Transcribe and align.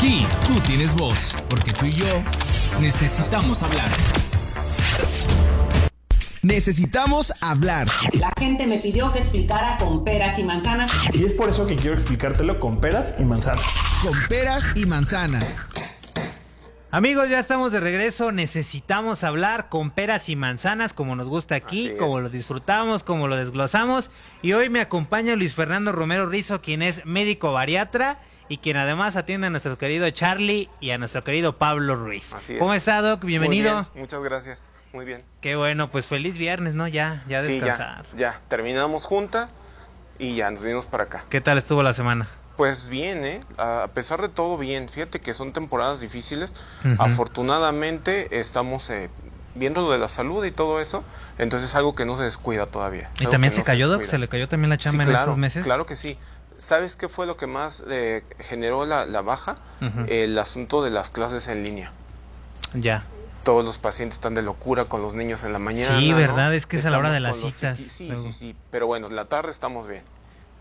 Aquí 0.00 0.26
tú 0.46 0.58
tienes 0.60 0.94
voz, 0.94 1.34
porque 1.50 1.74
tú 1.74 1.84
y 1.84 1.92
yo 1.92 2.06
necesitamos 2.80 3.62
hablar. 3.62 3.90
Necesitamos 6.40 7.34
hablar. 7.42 7.86
La 8.14 8.32
gente 8.38 8.66
me 8.66 8.78
pidió 8.78 9.12
que 9.12 9.18
explicara 9.18 9.76
con 9.76 10.02
peras 10.02 10.38
y 10.38 10.44
manzanas. 10.44 10.90
Y 11.12 11.26
es 11.26 11.34
por 11.34 11.50
eso 11.50 11.66
que 11.66 11.76
quiero 11.76 11.92
explicártelo 11.92 12.60
con 12.60 12.80
peras 12.80 13.14
y 13.18 13.24
manzanas. 13.24 13.62
Con 14.02 14.14
peras 14.30 14.74
y 14.74 14.86
manzanas. 14.86 15.60
Amigos, 16.90 17.28
ya 17.28 17.38
estamos 17.38 17.70
de 17.70 17.80
regreso. 17.80 18.32
Necesitamos 18.32 19.22
hablar 19.22 19.68
con 19.68 19.90
peras 19.90 20.30
y 20.30 20.34
manzanas, 20.34 20.94
como 20.94 21.14
nos 21.14 21.28
gusta 21.28 21.56
aquí, 21.56 21.90
como 21.98 22.20
lo 22.20 22.30
disfrutamos, 22.30 23.04
como 23.04 23.28
lo 23.28 23.36
desglosamos. 23.36 24.10
Y 24.40 24.54
hoy 24.54 24.70
me 24.70 24.80
acompaña 24.80 25.36
Luis 25.36 25.54
Fernando 25.54 25.92
Romero 25.92 26.24
Rizo, 26.24 26.62
quien 26.62 26.80
es 26.80 27.04
médico 27.04 27.52
bariatra 27.52 28.18
y 28.50 28.58
quien 28.58 28.76
además 28.76 29.14
atiende 29.14 29.46
a 29.46 29.50
nuestro 29.50 29.78
querido 29.78 30.10
Charlie 30.10 30.68
y 30.80 30.90
a 30.90 30.98
nuestro 30.98 31.22
querido 31.22 31.56
Pablo 31.56 31.94
Ruiz. 31.94 32.32
Así 32.34 32.54
es. 32.54 32.58
¿Cómo 32.58 32.74
está, 32.74 33.00
Doc? 33.00 33.24
Bienvenido. 33.24 33.88
Muchas 33.94 34.20
gracias. 34.22 34.70
Muy 34.92 35.04
bien. 35.04 35.22
Qué 35.40 35.54
bueno, 35.54 35.88
pues 35.92 36.04
feliz 36.06 36.36
viernes, 36.36 36.74
¿no? 36.74 36.88
Ya, 36.88 37.22
ya 37.28 37.42
Sí, 37.42 37.60
descansar. 37.60 38.04
ya, 38.12 38.32
ya. 38.32 38.40
Terminamos 38.48 39.04
junta 39.04 39.48
y 40.18 40.34
ya 40.34 40.50
nos 40.50 40.62
vinimos 40.62 40.86
para 40.86 41.04
acá. 41.04 41.24
¿Qué 41.30 41.40
tal 41.40 41.58
estuvo 41.58 41.84
la 41.84 41.92
semana? 41.92 42.28
Pues 42.56 42.88
bien, 42.88 43.24
¿eh? 43.24 43.40
A 43.56 43.88
pesar 43.94 44.20
de 44.20 44.28
todo, 44.28 44.58
bien. 44.58 44.88
Fíjate 44.88 45.20
que 45.20 45.32
son 45.32 45.52
temporadas 45.52 46.00
difíciles. 46.00 46.54
Afortunadamente 46.98 48.40
estamos 48.40 48.90
eh, 48.90 49.10
viendo 49.54 49.82
lo 49.82 49.92
de 49.92 49.98
la 49.98 50.08
salud 50.08 50.44
y 50.44 50.50
todo 50.50 50.80
eso. 50.80 51.04
Entonces 51.38 51.68
es 51.70 51.74
algo 51.76 51.94
que 51.94 52.04
no 52.04 52.16
se 52.16 52.24
descuida 52.24 52.66
todavía. 52.66 53.10
¿Y 53.20 53.26
también 53.26 53.52
se 53.52 53.58
no 53.60 53.64
cayó, 53.64 53.86
Doc? 53.86 53.98
descuida. 54.00 54.10
¿Se 54.10 54.18
le 54.18 54.28
cayó 54.28 54.48
también 54.48 54.70
la 54.70 54.76
Sí, 54.76 54.82
chamba 54.84 55.04
en 55.04 55.08
claro, 55.10 55.24
estos 55.24 55.38
meses? 55.38 55.64
Claro 55.64 55.86
que 55.86 55.94
sí. 55.96 56.18
¿Sabes 56.60 56.96
qué 56.96 57.08
fue 57.08 57.26
lo 57.26 57.36
que 57.38 57.46
más 57.46 57.82
eh, 57.88 58.22
generó 58.38 58.84
la, 58.84 59.06
la 59.06 59.22
baja? 59.22 59.56
El 60.08 60.38
asunto 60.38 60.82
de 60.82 60.90
las 60.90 61.08
clases 61.10 61.48
en 61.48 61.62
línea. 61.64 61.90
Ya. 62.74 63.04
Todos 63.44 63.64
los 63.64 63.78
pacientes 63.78 64.16
están 64.16 64.34
de 64.34 64.42
locura 64.42 64.84
con 64.84 65.00
los 65.00 65.14
niños 65.14 65.42
en 65.44 65.54
la 65.54 65.58
mañana. 65.58 65.96
Sí, 65.98 66.10
¿no? 66.10 66.16
¿verdad? 66.16 66.54
Es 66.54 66.66
que 66.66 66.76
es 66.76 66.84
a 66.84 66.90
la 66.90 66.98
hora 66.98 67.10
de 67.10 67.20
las 67.20 67.38
citas, 67.38 67.78
Sí, 67.78 68.08
luego. 68.08 68.22
sí, 68.22 68.32
sí. 68.32 68.56
Pero 68.70 68.86
bueno, 68.86 69.06
en 69.06 69.16
la 69.16 69.24
tarde 69.24 69.50
estamos 69.50 69.88
bien. 69.88 70.02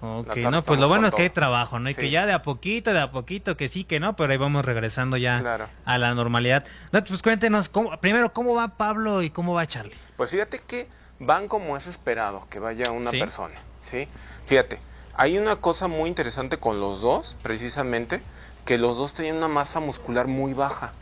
Ok, 0.02 0.38
no, 0.38 0.62
pues 0.64 0.80
lo 0.80 0.88
bueno 0.88 1.08
es 1.10 1.14
que 1.14 1.23
hay 1.23 1.30
trabajo, 1.30 1.78
¿no? 1.78 1.90
Y 1.90 1.94
que 1.96 2.10
ya 2.10 2.26
de 2.26 2.32
a 2.32 2.42
poquito, 2.42 2.94
de 2.94 3.02
a 3.02 3.12
poquito, 3.12 3.58
que 3.58 3.68
sí, 3.68 3.84
que 3.84 4.00
no, 4.00 4.16
pero 4.16 4.32
ahí 4.32 4.38
vamos 4.38 4.64
regresando 4.64 5.18
ya 5.18 5.42
Claro. 5.42 5.68
a 5.84 5.98
la 5.98 6.16
normalidad. 6.16 6.64
Doc, 6.94 7.06
pues 7.10 7.22
cuéntenos, 7.22 7.68
¿cómo- 7.68 8.00
primero, 8.00 8.32
¿cómo 8.32 8.56
va 8.56 8.70
Pablo 8.78 9.22
y 9.22 9.30
cómo 9.30 9.54
va 9.54 9.68
Charlie? 9.68 9.94
Pues 10.16 10.30
fíjate 10.32 10.60
que 10.66 10.88
van 11.20 11.50
como 11.50 11.76
es 11.76 11.86
esperado 11.88 12.48
que 12.50 12.60
vaya 12.60 12.92
una 12.92 13.12
Sí. 13.12 13.20
persona, 13.20 13.56
¿sí? 13.82 14.08
Fíjate, 14.45 14.80
hay 15.20 15.38
una 15.38 15.58
cosa 15.58 15.89
muy 15.89 16.08
interesante 16.08 16.59
con 16.59 16.80
los 16.80 17.02
dos, 17.02 17.36
precisamente, 17.44 18.22
que 18.64 18.78
los 18.78 18.95
dos 18.95 19.14
tenían 19.14 19.36
una 19.36 19.50
masa 19.50 19.81
muscular 19.81 20.28
muy 20.28 20.53
baja, 20.53 20.94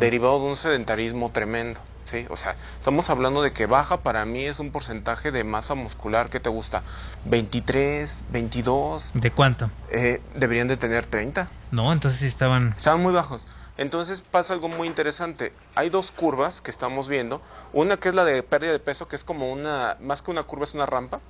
derivado 0.00 0.38
de 0.38 0.46
un 0.46 0.56
sedentarismo 0.56 1.30
tremendo, 1.32 1.78
¿sí? 2.04 2.24
O 2.30 2.36
sea, 2.36 2.56
estamos 2.78 3.10
hablando 3.10 3.42
de 3.42 3.52
que 3.52 3.66
baja 3.66 3.98
para 3.98 4.24
mí 4.24 4.42
es 4.42 4.58
un 4.58 4.70
porcentaje 4.70 5.32
de 5.32 5.44
masa 5.44 5.74
muscular 5.74 6.30
que 6.30 6.40
te 6.40 6.48
gusta, 6.48 6.82
23, 7.26 8.24
22, 8.30 9.10
¿De 9.16 9.30
cuánto? 9.30 9.70
eh, 9.90 10.22
deberían 10.34 10.68
de 10.68 10.78
tener 10.78 11.04
30. 11.04 11.50
No, 11.72 11.92
entonces 11.92 12.20
sí 12.20 12.26
estaban... 12.26 12.72
Estaban 12.74 13.02
muy 13.02 13.12
bajos. 13.12 13.48
Entonces 13.76 14.22
pasa 14.22 14.54
algo 14.54 14.70
muy 14.70 14.88
interesante. 14.88 15.52
Hay 15.74 15.90
dos 15.90 16.10
curvas 16.10 16.62
que 16.62 16.70
estamos 16.70 17.08
viendo. 17.08 17.42
Una 17.74 17.98
que 17.98 18.08
es 18.08 18.14
la 18.14 18.24
de 18.24 18.42
pérdida 18.42 18.72
de 18.72 18.78
peso, 18.78 19.08
que 19.08 19.16
es 19.16 19.24
como 19.24 19.52
una, 19.52 19.98
más 20.00 20.22
que 20.22 20.30
una 20.30 20.42
curva, 20.44 20.64
es 20.64 20.72
una 20.72 20.86
rampa 20.86 21.20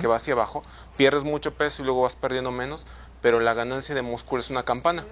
Que 0.00 0.06
va 0.06 0.16
hacia 0.16 0.34
abajo. 0.34 0.62
Pierdes 0.98 1.24
mucho 1.24 1.54
peso 1.54 1.82
y 1.82 1.86
luego 1.86 2.02
vas 2.02 2.14
perdiendo 2.14 2.50
menos, 2.50 2.86
pero 3.22 3.40
la 3.40 3.54
ganancia 3.54 3.94
de 3.94 4.02
músculo 4.02 4.40
es 4.40 4.50
una 4.50 4.64
campana. 4.64 5.06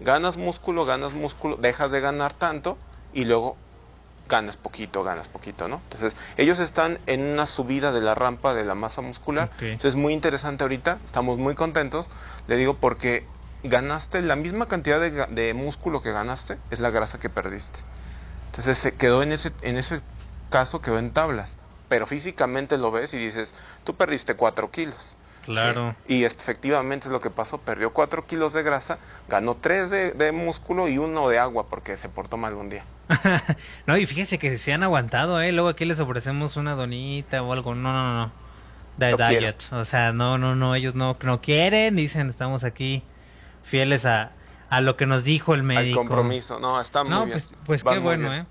Ganas 0.00 0.36
músculo, 0.36 0.84
ganas 0.84 1.14
músculo, 1.14 1.56
dejas 1.56 1.92
de 1.92 2.00
ganar 2.00 2.34
tanto 2.34 2.76
y 3.14 3.24
luego 3.24 3.56
ganas 4.28 4.56
poquito, 4.56 5.04
ganas 5.04 5.28
poquito, 5.28 5.68
¿no? 5.68 5.80
Entonces, 5.84 6.14
ellos 6.36 6.58
están 6.58 6.98
en 7.06 7.22
una 7.22 7.46
subida 7.46 7.92
de 7.92 8.00
la 8.00 8.14
rampa 8.14 8.54
de 8.54 8.64
la 8.64 8.74
masa 8.74 9.02
muscular. 9.02 9.50
Entonces, 9.60 9.90
es 9.90 9.96
muy 9.96 10.12
interesante 10.12 10.64
ahorita, 10.64 10.98
estamos 11.04 11.38
muy 11.38 11.54
contentos, 11.54 12.10
le 12.48 12.56
digo, 12.56 12.74
porque 12.74 13.26
ganaste 13.62 14.22
la 14.22 14.36
misma 14.36 14.66
cantidad 14.66 15.00
de, 15.00 15.10
de 15.10 15.54
músculo 15.54 16.02
que 16.02 16.12
ganaste, 16.12 16.58
es 16.70 16.80
la 16.80 16.90
grasa 16.90 17.18
que 17.18 17.30
perdiste. 17.30 17.80
Entonces, 18.46 18.78
se 18.78 18.92
quedó 18.92 19.22
en 19.22 19.32
ese, 19.32 19.52
en 19.62 19.76
ese 19.76 20.00
caso, 20.50 20.80
quedó 20.80 20.98
en 20.98 21.12
tablas. 21.12 21.58
Pero 21.92 22.06
físicamente 22.06 22.78
lo 22.78 22.90
ves 22.90 23.12
y 23.12 23.18
dices, 23.18 23.54
tú 23.84 23.94
perdiste 23.94 24.34
4 24.34 24.70
kilos. 24.70 25.18
Claro. 25.44 25.94
Sí, 26.08 26.20
Y 26.20 26.24
efectivamente 26.24 27.08
es 27.08 27.12
lo 27.12 27.20
que 27.20 27.28
pasó, 27.28 27.58
perdió 27.58 27.92
4 27.92 28.24
kilos 28.26 28.54
de 28.54 28.62
grasa, 28.62 28.98
ganó 29.28 29.56
3 29.60 29.90
de, 29.90 30.12
de 30.12 30.32
músculo 30.32 30.88
y 30.88 30.96
uno 30.96 31.28
de 31.28 31.38
agua 31.38 31.68
porque 31.68 31.98
se 31.98 32.08
portó 32.08 32.38
mal 32.38 32.54
un 32.54 32.70
día. 32.70 32.86
no, 33.86 33.98
y 33.98 34.06
fíjese 34.06 34.38
que 34.38 34.56
se 34.56 34.72
han 34.72 34.82
aguantado, 34.82 35.38
¿eh? 35.42 35.52
Luego 35.52 35.68
aquí 35.68 35.84
les 35.84 36.00
ofrecemos 36.00 36.56
una 36.56 36.74
donita 36.76 37.42
o 37.42 37.52
algo. 37.52 37.74
No, 37.74 37.92
no, 37.92 38.22
no. 38.22 38.32
De 38.96 39.10
No 39.10 39.18
diet. 39.28 39.64
O 39.72 39.84
sea, 39.84 40.12
no, 40.14 40.38
no, 40.38 40.54
no. 40.56 40.74
Ellos 40.74 40.94
no, 40.94 41.18
no 41.22 41.42
quieren. 41.42 41.94
Dicen, 41.96 42.30
estamos 42.30 42.64
aquí 42.64 43.02
fieles 43.64 44.06
a, 44.06 44.32
a 44.70 44.80
lo 44.80 44.96
que 44.96 45.04
nos 45.04 45.24
dijo 45.24 45.52
el 45.52 45.60
Al 45.60 45.66
médico. 45.66 45.98
compromiso, 45.98 46.58
no, 46.58 46.80
está 46.80 47.04
muy 47.04 47.10
No, 47.10 47.26
bien. 47.26 47.32
pues, 47.32 47.52
pues 47.66 47.84
qué 47.84 47.98
bueno, 47.98 48.30
bien. 48.30 48.42
¿eh? 48.42 48.46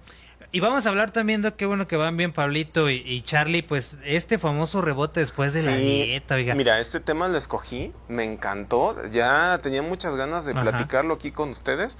Y 0.54 0.60
vamos 0.60 0.86
a 0.86 0.90
hablar 0.90 1.12
también 1.12 1.42
de 1.42 1.54
qué 1.54 1.66
bueno 1.66 1.88
que 1.88 1.96
van 1.96 2.18
bien 2.18 2.34
Pablito 2.34 2.90
y, 2.90 2.96
y 3.06 3.22
Charlie, 3.22 3.62
pues 3.64 3.98
este 4.04 4.38
famoso 4.38 4.82
rebote 4.82 5.22
después 5.22 5.54
de 5.54 5.64
la 5.64 5.76
dieta, 5.78 6.36
oiga. 6.36 6.56
Mira, 6.56 6.80
este 6.80 7.00
tema 7.00 7.30
lo 7.30 7.38
escogí, 7.38 7.94
me 8.10 8.26
encantó, 8.26 9.02
ya 9.12 9.58
tenía 9.64 9.82
muchas 9.82 10.16
ganas 10.18 10.44
de 10.44 10.52
Ajá. 10.52 10.62
platicarlo 10.64 11.14
aquí 11.14 11.32
con 11.32 11.50
ustedes. 11.50 12.00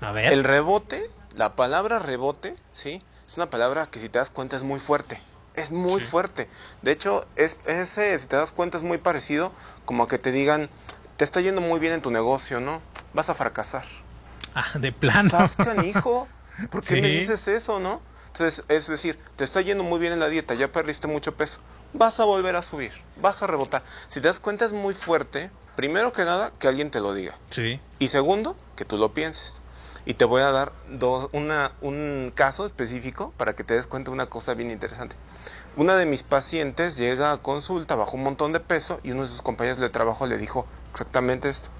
a 0.00 0.10
ver. 0.10 0.32
El 0.32 0.42
rebote, 0.42 1.00
la 1.36 1.54
palabra 1.54 2.00
rebote, 2.00 2.56
¿sí? 2.72 3.02
Es 3.24 3.36
una 3.36 3.50
palabra 3.50 3.86
que 3.86 4.00
si 4.00 4.08
te 4.08 4.18
das 4.18 4.30
cuenta 4.30 4.56
es 4.56 4.64
muy 4.64 4.80
fuerte. 4.80 5.22
Es 5.54 5.70
muy 5.70 6.00
fuerte. 6.00 6.48
De 6.82 6.90
hecho, 6.90 7.24
es, 7.36 7.58
ese, 7.66 8.18
si 8.18 8.26
te 8.26 8.34
das 8.36 8.50
cuenta, 8.52 8.78
es 8.78 8.84
muy 8.84 8.98
parecido 8.98 9.52
como 9.84 10.02
a 10.02 10.08
que 10.08 10.18
te 10.18 10.32
digan, 10.32 10.68
te 11.16 11.24
está 11.24 11.40
yendo 11.40 11.60
muy 11.60 11.78
bien 11.78 11.92
en 11.92 12.02
tu 12.02 12.10
negocio, 12.10 12.60
¿no? 12.60 12.82
Vas 13.14 13.30
a 13.30 13.34
fracasar. 13.34 13.84
Ah, 14.54 14.78
de 14.78 14.90
plano. 14.92 15.30
Sascan, 15.30 15.84
hijo. 15.86 16.26
¿Por 16.70 16.82
qué 16.82 17.00
me 17.00 17.08
dices 17.08 17.48
eso, 17.48 17.80
no? 17.80 18.00
Entonces, 18.28 18.64
es 18.68 18.86
decir, 18.86 19.18
te 19.36 19.44
está 19.44 19.62
yendo 19.62 19.82
muy 19.82 19.98
bien 19.98 20.12
en 20.12 20.20
la 20.20 20.28
dieta, 20.28 20.54
ya 20.54 20.70
perdiste 20.70 21.08
mucho 21.08 21.36
peso. 21.36 21.58
Vas 21.94 22.20
a 22.20 22.24
volver 22.24 22.54
a 22.56 22.62
subir, 22.62 22.92
vas 23.16 23.42
a 23.42 23.46
rebotar. 23.46 23.82
Si 24.08 24.20
te 24.20 24.28
das 24.28 24.40
cuenta, 24.40 24.66
es 24.66 24.72
muy 24.72 24.92
fuerte. 24.92 25.50
Primero 25.74 26.12
que 26.12 26.24
nada, 26.24 26.52
que 26.58 26.68
alguien 26.68 26.90
te 26.90 27.00
lo 27.00 27.14
diga. 27.14 27.34
Sí. 27.50 27.80
Y 27.98 28.08
segundo, 28.08 28.56
que 28.76 28.84
tú 28.84 28.98
lo 28.98 29.12
pienses. 29.14 29.62
Y 30.04 30.14
te 30.14 30.24
voy 30.24 30.42
a 30.42 30.50
dar 30.50 30.72
dos, 30.90 31.30
una, 31.32 31.72
un 31.80 32.30
caso 32.34 32.66
específico 32.66 33.32
para 33.36 33.56
que 33.56 33.64
te 33.64 33.74
des 33.74 33.86
cuenta 33.86 34.10
de 34.10 34.14
una 34.14 34.26
cosa 34.26 34.54
bien 34.54 34.70
interesante. 34.70 35.16
Una 35.76 35.96
de 35.96 36.06
mis 36.06 36.22
pacientes 36.22 36.96
llega 36.96 37.32
a 37.32 37.38
consulta, 37.38 37.96
bajó 37.96 38.16
un 38.16 38.22
montón 38.22 38.52
de 38.52 38.60
peso 38.60 39.00
y 39.02 39.10
uno 39.10 39.22
de 39.22 39.28
sus 39.28 39.42
compañeros 39.42 39.78
de 39.78 39.90
trabajo 39.90 40.26
le 40.26 40.38
dijo 40.38 40.66
exactamente 40.90 41.48
esto. 41.50 41.70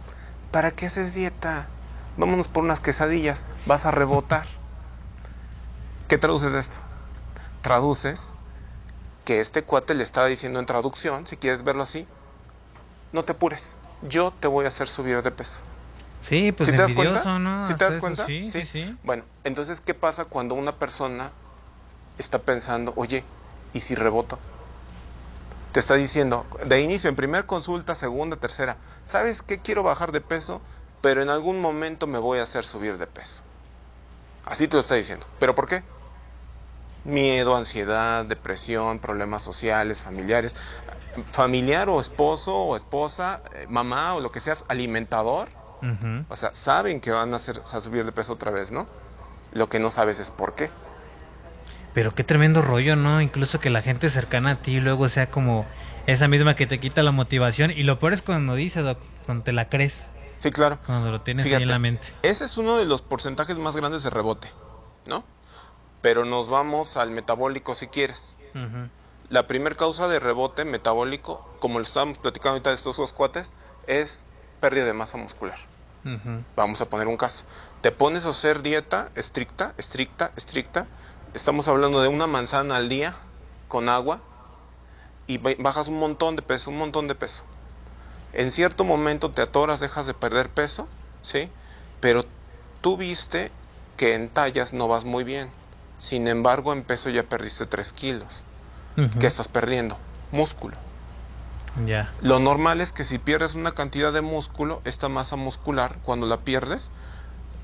¿Para 0.51 0.71
qué 0.71 0.87
haces 0.87 1.15
dieta? 1.15 1.69
Vámonos 2.17 2.49
por 2.49 2.65
unas 2.65 2.81
quesadillas, 2.81 3.45
vas 3.67 3.87
a 3.87 3.91
rebotar. 3.91 4.47
¿Qué 6.09 6.19
traduces 6.19 6.53
de 6.53 6.61
esto? 6.61 6.77
Traduces 7.63 8.33
que 9.25 9.41
este 9.41 9.65
cuate 9.65 9.95
le 9.95 10.05
estaba 10.05 10.29
diciendo 10.29 10.61
en 10.61 10.67
traducción, 10.67 11.27
si 11.27 11.37
quieres 11.37 11.65
verlo 11.65 11.83
así, 11.83 12.07
no 13.13 13.25
te 13.25 13.33
apures, 13.33 13.75
yo 14.03 14.33
te 14.39 14.47
voy 14.47 14.67
a 14.67 14.69
hacer 14.69 14.87
subir 14.89 15.21
de 15.23 15.31
peso. 15.33 15.63
Sí, 16.21 16.53
pues 16.53 16.69
¿Sí 16.69 16.77
te 16.77 16.83
das 16.83 16.93
cuenta? 16.93 17.39
¿no? 17.39 17.65
¿Sí 17.65 17.75
te 17.75 17.85
das 17.85 17.95
eso, 17.95 18.01
cuenta? 18.01 18.25
Sí, 18.27 18.49
sí, 18.49 18.65
sí. 18.67 18.97
Bueno, 19.03 19.25
entonces, 19.43 19.81
¿qué 19.81 19.95
pasa 19.95 20.25
cuando 20.25 20.55
una 20.55 20.77
persona 20.77 21.31
está 22.19 22.39
pensando, 22.41 22.93
oye, 22.97 23.25
¿y 23.73 23.81
si 23.81 23.97
reboto? 23.97 24.39
Te 25.73 25.81
está 25.81 25.95
diciendo, 25.95 26.47
de 26.65 26.81
inicio, 26.81 27.11
en 27.11 27.17
primera 27.17 27.47
consulta, 27.47 27.97
segunda, 27.97 28.37
tercera, 28.37 28.77
¿sabes 29.03 29.43
qué? 29.43 29.59
Quiero 29.59 29.83
bajar 29.83 30.13
de 30.13 30.21
peso, 30.21 30.63
pero 31.01 31.21
en 31.21 31.31
algún 31.31 31.61
momento 31.61 32.07
me 32.07 32.19
voy 32.19 32.39
a 32.39 32.45
hacer 32.45 32.65
subir 32.65 32.97
de 32.97 33.09
peso. 33.09 33.43
Así 34.45 34.69
te 34.69 34.77
lo 34.77 34.81
está 34.81 34.95
diciendo. 34.95 35.27
¿Pero 35.41 35.57
por 35.57 35.67
qué? 35.69 35.83
Miedo, 37.07 37.57
ansiedad, 37.57 38.25
depresión, 38.25 38.99
problemas 38.99 39.43
sociales, 39.43 40.03
familiares. 40.03 40.57
Familiar 41.33 41.89
o 41.89 42.01
esposo 42.01 42.55
o 42.55 42.77
esposa, 42.77 43.43
eh, 43.55 43.67
mamá 43.71 44.15
o 44.15 44.21
lo 44.21 44.31
que 44.31 44.41
seas, 44.41 44.65
alimentador. 44.69 45.49
O 46.29 46.35
sea, 46.37 46.53
saben 46.53 47.01
que 47.01 47.13
van 47.13 47.33
a, 47.33 47.37
hacer, 47.37 47.61
a 47.61 47.81
subir 47.81 48.05
de 48.05 48.11
peso 48.11 48.33
otra 48.33 48.51
vez, 48.51 48.73
¿no? 48.73 48.87
Lo 49.53 49.69
que 49.69 49.79
no 49.79 49.91
sabes 49.93 50.19
es 50.19 50.33
por 50.33 50.55
qué. 50.57 50.69
Pero 51.95 52.13
qué 52.15 52.25
tremendo 52.25 52.61
rollo, 52.61 52.97
¿no? 52.97 53.21
Incluso 53.21 53.61
que 53.61 53.71
la 53.71 53.83
gente 53.83 54.11
cercana 54.11 54.53
a 54.53 54.57
ti 54.57 54.81
luego 54.81 55.09
sea 55.09 55.31
como 55.31 55.65
esa 56.07 56.27
misma 56.29 56.57
que 56.57 56.67
te 56.67 56.81
quita 56.81 57.03
la 57.05 57.13
motivación. 57.13 57.71
Y 57.71 57.85
lo 57.85 58.01
peor 58.01 58.15
es 58.15 58.23
cuando 58.23 58.55
dice, 58.57 58.83
Doc, 58.83 58.99
cuando 59.27 59.45
te 59.45 59.53
la 59.53 59.69
crees, 59.69 60.09
Sí, 60.39 60.51
claro. 60.51 60.79
cuando 60.85 61.11
lo 61.11 61.21
tienes 61.23 61.47
ahí 61.47 61.63
en 61.63 61.69
la 61.69 61.79
mente. 61.79 62.09
Ese 62.23 62.45
es 62.45 62.57
uno 62.59 62.77
de 62.77 62.85
los 62.85 63.03
porcentajes 63.03 63.57
más 63.57 63.77
grandes 63.77 64.03
de 64.03 64.11
rebote, 64.11 64.49
¿no? 65.07 65.25
Pero 66.07 66.25
nos 66.25 66.49
vamos 66.49 66.97
al 66.97 67.11
metabólico 67.11 67.75
si 67.75 67.89
quieres. 67.89 68.37
La 69.29 69.49
primera 69.49 69.75
causa 69.75 70.07
de 70.07 70.21
rebote 70.21 70.65
metabólico, 70.65 71.45
como 71.59 71.81
lo 71.81 71.83
estábamos 71.83 72.19
platicando 72.19 72.51
ahorita 72.51 72.71
de 72.71 72.77
estos 72.77 72.99
dos 72.99 73.13
cuates, 73.13 73.55
es 73.89 74.25
pérdida 74.61 74.85
de 74.85 74.93
masa 74.93 75.19
muscular. 75.19 75.59
Vamos 76.55 76.81
a 76.81 76.89
poner 76.89 77.09
un 77.09 77.17
caso. 77.17 77.45
Te 77.81 77.91
pones 77.91 78.25
a 78.25 78.29
hacer 78.29 78.63
dieta 78.63 79.11
estricta, 79.17 79.75
estricta, 79.79 80.31
estricta. 80.37 80.87
Estamos 81.35 81.67
hablando 81.67 82.01
de 82.01 82.07
una 82.07 82.29
manzana 82.29 82.77
al 82.77 82.89
día 82.89 83.13
con 83.67 83.89
agua 83.89 84.21
y 85.27 85.39
bajas 85.39 85.89
un 85.89 85.99
montón 85.99 86.37
de 86.37 86.43
peso, 86.43 86.71
un 86.71 86.79
montón 86.79 87.09
de 87.09 87.17
peso. 87.17 87.43
En 88.33 88.53
cierto 88.53 88.85
momento 88.85 89.33
te 89.33 89.43
atoras, 89.43 89.81
dejas 89.81 90.07
de 90.07 90.15
perder 90.15 90.51
peso, 90.51 90.87
¿sí? 91.23 91.51
Pero 91.99 92.25
tú 92.81 92.97
viste 92.97 93.51
que 93.97 94.15
en 94.15 94.29
tallas 94.29 94.73
no 94.73 94.87
vas 94.87 95.05
muy 95.05 95.25
bien. 95.25 95.51
Sin 95.99 96.29
embargo, 96.29 96.73
en 96.73 96.83
peso 96.83 97.11
ya 97.11 97.23
perdiste 97.23 97.67
3 97.67 97.93
kilos. 97.93 98.45
¿Qué 99.19 99.27
estás 99.27 99.49
perdiendo? 99.49 99.99
Músculo. 100.33 100.77
Ya. 101.85 102.13
Lo 102.23 102.39
normal 102.39 102.81
es 102.81 102.93
que 102.93 103.05
si 103.05 103.19
pierdes 103.19 103.55
una 103.55 103.73
cantidad 103.73 104.13
de 104.13 104.23
músculo, 104.23 104.81
esta 104.85 105.09
masa 105.09 105.37
muscular, 105.37 105.99
cuando 106.03 106.27
la 106.27 106.41
pierdes, 106.41 106.91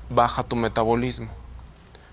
baja 0.09 0.43
tu 0.43 0.55
metabolismo. 0.55 1.31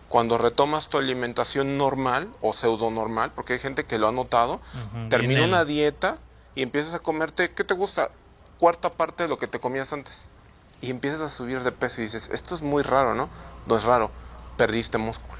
Cuando 0.08 0.38
retomas 0.38 0.88
tu 0.88 0.98
alimentación 0.98 1.78
normal 1.78 2.28
o 2.40 2.52
pseudo 2.52 2.90
normal, 2.90 3.32
porque 3.34 3.52
hay 3.52 3.58
gente 3.58 3.84
que 3.84 3.98
lo 3.98 4.08
ha 4.08 4.12
notado, 4.12 4.60
termina 5.08 5.44
una 5.44 5.64
dieta 5.64 6.18
y 6.54 6.62
empiezas 6.62 6.94
a 6.94 6.98
comerte, 6.98 7.52
¿qué 7.52 7.62
te 7.62 7.74
gusta? 7.74 8.10
Cuarta 8.58 8.90
parte 8.90 9.22
de 9.22 9.28
lo 9.28 9.38
que 9.38 9.46
te 9.46 9.60
comías 9.60 9.92
antes. 9.92 10.30
Y 10.80 10.90
empiezas 10.90 11.20
a 11.20 11.28
subir 11.28 11.60
de 11.60 11.72
peso 11.72 12.00
y 12.00 12.04
dices, 12.04 12.30
esto 12.32 12.54
es 12.54 12.62
muy 12.62 12.82
raro, 12.82 13.14
¿no? 13.14 13.28
No 13.66 13.76
es 13.76 13.84
raro, 13.84 14.10
perdiste 14.56 14.98
músculo. 14.98 15.39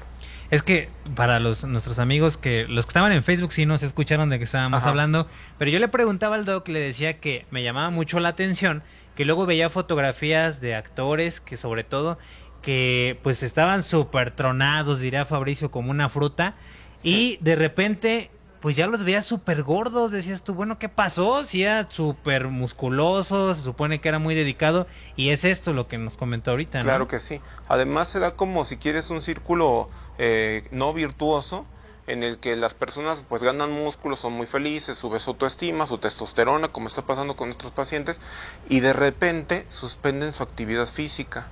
Es 0.51 0.63
que 0.63 0.89
para 1.15 1.39
los 1.39 1.63
nuestros 1.63 1.97
amigos 1.97 2.35
que 2.35 2.65
los 2.67 2.85
que 2.85 2.89
estaban 2.89 3.13
en 3.13 3.23
Facebook 3.23 3.53
sí 3.53 3.65
nos 3.65 3.83
escucharon 3.83 4.29
de 4.29 4.37
que 4.37 4.43
estábamos 4.43 4.83
hablando, 4.83 5.25
pero 5.57 5.71
yo 5.71 5.79
le 5.79 5.87
preguntaba 5.87 6.35
al 6.35 6.43
doc, 6.43 6.67
le 6.67 6.81
decía 6.81 7.21
que 7.21 7.45
me 7.51 7.63
llamaba 7.63 7.89
mucho 7.89 8.19
la 8.19 8.29
atención 8.29 8.83
que 9.15 9.23
luego 9.23 9.45
veía 9.45 9.69
fotografías 9.69 10.59
de 10.59 10.75
actores 10.75 11.39
que 11.39 11.55
sobre 11.55 11.85
todo 11.85 12.19
que 12.61 13.17
pues 13.23 13.43
estaban 13.43 13.81
súper 13.81 14.31
tronados, 14.31 14.99
diría 14.99 15.23
Fabricio, 15.23 15.71
como 15.71 15.89
una 15.89 16.09
fruta 16.09 16.55
y 17.01 17.37
de 17.39 17.55
repente 17.55 18.29
pues 18.61 18.75
ya 18.75 18.87
los 18.87 19.03
veía 19.03 19.21
súper 19.23 19.63
gordos, 19.63 20.11
decías 20.11 20.43
tú, 20.43 20.53
bueno, 20.53 20.77
¿qué 20.77 20.87
pasó? 20.87 21.45
Si 21.45 21.63
era 21.63 21.89
súper 21.89 22.47
musculoso, 22.47 23.55
se 23.55 23.61
supone 23.61 23.99
que 23.99 24.09
era 24.09 24.19
muy 24.19 24.35
dedicado, 24.35 24.87
y 25.15 25.29
es 25.29 25.43
esto 25.43 25.73
lo 25.73 25.87
que 25.87 25.97
nos 25.97 26.15
comentó 26.15 26.51
ahorita, 26.51 26.77
¿no? 26.79 26.83
Claro 26.83 27.07
que 27.07 27.19
sí. 27.19 27.41
Además 27.67 28.07
se 28.07 28.19
da 28.19 28.35
como, 28.35 28.63
si 28.63 28.77
quieres, 28.77 29.09
un 29.09 29.21
círculo 29.21 29.89
eh, 30.19 30.63
no 30.71 30.93
virtuoso, 30.93 31.65
en 32.05 32.23
el 32.23 32.37
que 32.37 32.55
las 32.55 32.73
personas 32.73 33.25
pues 33.27 33.43
ganan 33.43 33.71
músculos, 33.71 34.19
son 34.19 34.33
muy 34.33 34.45
felices, 34.45 34.97
sube 34.97 35.19
su 35.19 35.31
autoestima, 35.31 35.87
su 35.87 35.97
testosterona, 35.97 36.67
como 36.67 36.87
está 36.87 37.05
pasando 37.05 37.35
con 37.35 37.47
nuestros 37.47 37.71
pacientes, 37.71 38.21
y 38.69 38.81
de 38.81 38.93
repente 38.93 39.65
suspenden 39.69 40.33
su 40.33 40.43
actividad 40.43 40.85
física. 40.85 41.47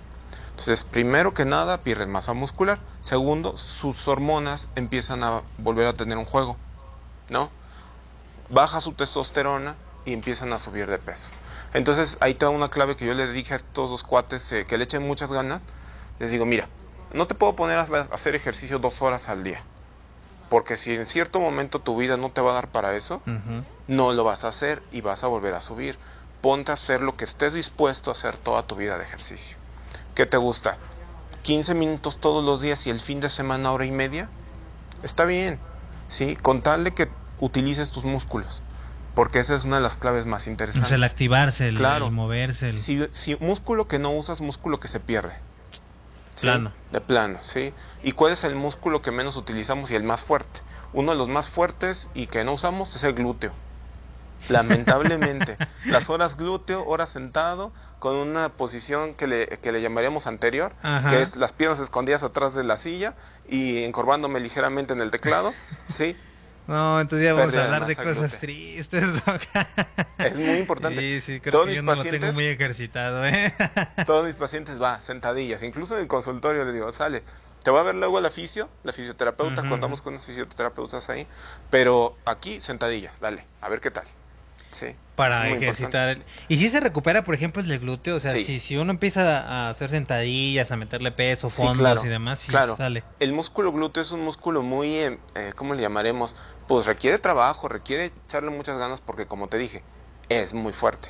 Entonces, 0.52 0.84
primero 0.84 1.34
que 1.34 1.46
nada, 1.46 1.82
pierden 1.82 2.12
masa 2.12 2.34
muscular. 2.34 2.80
Segundo, 3.02 3.58
sus 3.58 4.08
hormonas 4.10 4.70
empiezan 4.76 5.24
a 5.24 5.42
volver 5.58 5.88
a 5.88 5.94
tener 5.94 6.18
un 6.18 6.26
juego. 6.26 6.58
¿No? 7.32 7.50
Baja 8.50 8.82
su 8.82 8.94
testosterona 8.94 9.76
y 10.06 10.14
empiezan 10.14 10.54
a 10.54 10.60
subir 10.60 10.88
de 10.88 10.98
peso. 10.98 11.32
Entonces 11.74 12.18
ahí 12.22 12.34
te 12.34 12.46
da 12.46 12.52
una 12.52 12.70
clave 12.70 12.96
que 12.96 13.06
yo 13.06 13.14
le 13.14 13.32
dije 13.32 13.54
a 13.54 13.60
todos 13.60 13.92
los 13.92 14.04
cuates 14.04 14.52
eh, 14.52 14.66
que 14.66 14.78
le 14.78 14.86
echen 14.86 15.06
muchas 15.06 15.32
ganas. 15.32 15.66
Les 16.20 16.32
digo, 16.32 16.46
mira, 16.46 16.68
no 17.14 17.28
te 17.28 17.36
puedo 17.36 17.56
poner 17.56 17.78
a 17.78 17.84
hacer 18.12 18.36
ejercicio 18.36 18.80
dos 18.80 19.02
horas 19.02 19.30
al 19.30 19.44
día. 19.44 19.64
Porque 20.50 20.76
si 20.76 20.96
en 20.96 21.06
cierto 21.06 21.40
momento 21.40 21.80
tu 21.80 21.96
vida 21.96 22.18
no 22.18 22.32
te 22.32 22.42
va 22.42 22.52
a 22.52 22.56
dar 22.56 22.70
para 22.70 22.96
eso, 22.96 23.22
no 23.88 24.14
lo 24.14 24.24
vas 24.24 24.44
a 24.44 24.48
hacer 24.48 24.82
y 24.92 25.02
vas 25.02 25.24
a 25.24 25.28
volver 25.28 25.54
a 25.54 25.62
subir. 25.62 25.98
Ponte 26.42 26.72
a 26.72 26.74
hacer 26.74 27.02
lo 27.02 27.16
que 27.16 27.26
estés 27.26 27.54
dispuesto 27.54 28.10
a 28.10 28.14
hacer 28.14 28.38
toda 28.38 28.64
tu 28.64 28.76
vida 28.76 28.98
de 28.98 29.04
ejercicio. 29.04 29.58
¿Qué 30.16 30.26
te 30.26 30.38
gusta? 30.38 30.78
¿15 31.44 31.76
minutos 31.76 32.20
todos 32.20 32.44
los 32.44 32.62
días 32.62 32.88
y 32.88 32.90
el 32.90 33.00
fin 33.00 33.20
de 33.20 33.30
semana 33.30 33.72
hora 33.72 33.86
y 33.86 33.92
media? 33.92 34.30
Está 35.04 35.26
bien, 35.26 35.60
¿sí? 36.08 36.36
Con 36.36 36.62
tal 36.62 36.84
de 36.84 36.92
que 36.94 37.10
utilices 37.40 37.92
tus 37.92 38.06
músculos. 38.06 38.62
Porque 39.16 39.40
esa 39.40 39.56
es 39.56 39.66
una 39.66 39.78
de 39.78 39.82
las 39.82 39.98
claves 39.98 40.28
más 40.28 40.48
interesantes. 40.48 40.92
el 40.92 41.04
activarse, 41.04 41.68
el, 41.68 41.78
moverse. 42.12 42.72
Si, 42.72 43.36
músculo 43.40 43.88
que 43.88 44.00
no 44.00 44.12
usas, 44.12 44.42
músculo 44.42 44.80
que 44.80 44.88
se 44.88 45.00
pierde. 45.00 45.34
Plano. 46.40 46.72
De 46.94 47.02
plano, 47.02 47.38
¿sí? 47.42 47.74
¿Y 48.02 48.14
cuál 48.14 48.32
es 48.32 48.46
el 48.46 48.56
músculo 48.56 49.02
que 49.02 49.12
menos 49.12 49.36
utilizamos 49.36 49.92
y 49.92 49.96
el 49.96 50.04
más 50.04 50.22
fuerte? 50.22 50.62
Uno 50.94 51.12
de 51.12 51.18
los 51.18 51.28
más 51.28 51.50
fuertes 51.50 52.10
y 52.14 52.28
que 52.28 52.46
no 52.46 52.54
usamos 52.54 52.96
es 52.96 53.04
el 53.04 53.14
glúteo. 53.14 53.52
Lamentablemente. 54.48 55.58
las 55.86 56.10
horas 56.10 56.38
glúteo, 56.38 56.86
horas 56.86 57.10
sentado, 57.10 57.74
con 58.00 58.16
una 58.16 58.48
posición 58.50 59.14
que 59.16 59.28
le, 59.28 59.48
que 59.48 59.74
le 59.74 59.82
llamaríamos 59.82 60.28
anterior, 60.28 60.74
que 61.10 61.22
es 61.22 61.36
las 61.36 61.52
piernas 61.52 61.82
escondidas 61.82 62.24
atrás 62.24 62.56
de 62.56 62.64
la 62.64 62.78
silla 62.78 63.16
y 63.50 63.84
encorvándome 63.84 64.40
ligeramente 64.40 64.94
en 64.94 65.02
el 65.02 65.12
teclado, 65.12 65.54
¿sí? 65.88 66.16
No, 66.70 67.02
entonces 67.02 67.26
ya 67.26 67.34
vamos 67.34 67.56
a 67.56 67.66
hablar 67.66 67.88
de 67.88 67.96
cosas 67.96 68.38
tristes. 68.40 69.04
es 70.20 70.38
muy 70.38 70.58
importante. 70.58 71.00
Sí, 71.00 71.20
sí, 71.20 71.40
creo 71.40 71.52
todos 71.52 71.66
que 71.66 71.70
mis 71.72 71.78
yo 71.78 71.82
no 71.82 71.92
pacientes, 71.94 72.22
lo 72.22 72.28
tengo 72.28 72.34
muy 72.36 72.46
ejercitado, 72.46 73.26
¿eh? 73.26 73.52
todos 74.06 74.28
mis 74.28 74.36
pacientes 74.36 74.80
va, 74.80 75.02
sentadillas. 75.02 75.64
Incluso 75.64 75.96
en 75.96 76.02
el 76.02 76.08
consultorio 76.08 76.64
les 76.66 76.76
digo, 76.76 76.92
sale. 76.92 77.24
Te 77.64 77.72
va 77.72 77.80
a 77.80 77.84
ver 77.84 77.96
luego 77.96 78.22
la 78.22 78.30
fisio, 78.30 78.70
la 78.84 78.94
fisioterapeuta, 78.94 79.68
contamos 79.68 80.04
con 80.04 80.14
unos 80.14 80.28
fisioterapeutas 80.28 81.10
ahí. 81.10 81.26
Pero 81.72 82.16
aquí, 82.26 82.62
sentadillas, 82.62 83.20
dale, 83.20 83.48
a 83.62 83.70
ver 83.70 83.82
qué 83.82 83.90
tal. 83.90 84.06
Sí. 84.70 84.88
Para 85.16 85.50
ejercitar. 85.50 86.20
Y 86.48 86.58
si 86.58 86.70
se 86.70 86.80
recupera, 86.80 87.26
por 87.26 87.36
ejemplo, 87.36 87.62
el 87.62 87.80
glúteo, 87.80 88.16
o 88.16 88.20
sea, 88.22 88.32
si, 88.32 88.60
si 88.60 88.78
uno 88.78 88.92
empieza 88.92 89.42
a 89.42 89.70
hacer 89.70 89.90
sentadillas, 89.90 90.72
a 90.72 90.78
meterle 90.78 91.12
peso, 91.12 91.50
fondos 91.50 92.06
y 92.06 92.08
demás, 92.08 92.40
sí 92.40 92.48
claro. 92.48 92.78
sale. 92.78 93.04
El 93.20 93.34
músculo 93.34 93.74
glúteo 93.74 94.02
es 94.02 94.12
un 94.12 94.22
músculo 94.22 94.64
muy, 94.64 94.88
eh, 94.88 95.20
eh, 95.36 95.52
¿cómo 95.58 95.74
le 95.74 95.82
llamaremos? 95.82 96.38
Pues 96.70 96.86
requiere 96.86 97.20
trabajo, 97.20 97.68
requiere 97.68 98.06
echarle 98.06 98.50
muchas 98.50 98.78
ganas 98.78 99.02
porque, 99.02 99.26
como 99.26 99.50
te 99.50 99.58
dije, 99.58 99.84
es 100.30 100.54
muy 100.54 100.72
fuerte. 100.72 101.10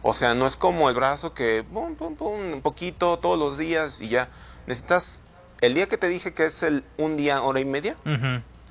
O 0.00 0.14
sea, 0.14 0.34
no 0.34 0.46
es 0.46 0.56
como 0.56 0.88
el 0.88 0.94
brazo 0.94 1.34
que, 1.34 1.64
pum, 1.70 1.96
pum, 1.96 2.16
pum, 2.16 2.52
un 2.52 2.62
poquito 2.62 3.18
todos 3.18 3.38
los 3.38 3.58
días 3.58 4.00
y 4.00 4.08
ya. 4.08 4.30
Necesitas, 4.66 5.24
el 5.60 5.74
día 5.74 5.86
que 5.86 5.98
te 5.98 6.08
dije 6.08 6.32
que 6.32 6.46
es 6.46 6.62
el 6.62 6.84
un 6.96 7.18
día, 7.18 7.42
hora 7.42 7.60
y 7.60 7.66
media, 7.66 7.94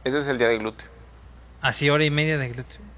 ese 0.03 0.17
es 0.17 0.27
el 0.27 0.39
día 0.39 0.47
de 0.47 0.57
glúteo. 0.57 0.89
Así, 1.61 1.91
hora 1.91 2.05
y 2.05 2.09
media 2.09 2.39
de 2.39 2.49
glúteo. 2.49 2.92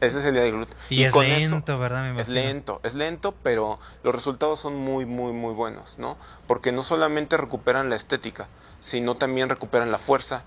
Ese 0.00 0.18
es 0.18 0.24
el 0.24 0.34
día 0.34 0.42
de 0.42 0.52
glúteo. 0.52 0.76
Y, 0.90 1.04
es 1.04 1.14
lento, 1.14 1.78
¿verdad? 1.78 2.18
es 2.20 2.28
lento, 2.28 2.80
es 2.84 2.94
lento, 2.94 3.34
pero 3.42 3.80
los 4.02 4.14
resultados 4.14 4.60
son 4.60 4.76
muy, 4.76 5.06
muy, 5.06 5.32
muy 5.32 5.54
buenos, 5.54 5.98
¿no? 5.98 6.18
Porque 6.46 6.70
no 6.72 6.82
solamente 6.82 7.36
recuperan 7.36 7.88
la 7.88 7.96
estética, 7.96 8.48
sino 8.80 9.14
también 9.14 9.48
recuperan 9.48 9.90
la 9.90 9.98
fuerza, 9.98 10.44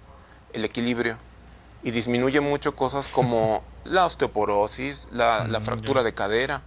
el 0.53 0.65
equilibrio 0.65 1.17
y 1.83 1.91
disminuye 1.91 2.41
mucho 2.41 2.75
cosas 2.75 3.07
como 3.07 3.63
la 3.85 4.05
osteoporosis, 4.05 5.09
la, 5.11 5.47
mm, 5.49 5.61
fractura 5.61 6.03
de 6.03 6.13
cadera. 6.13 6.61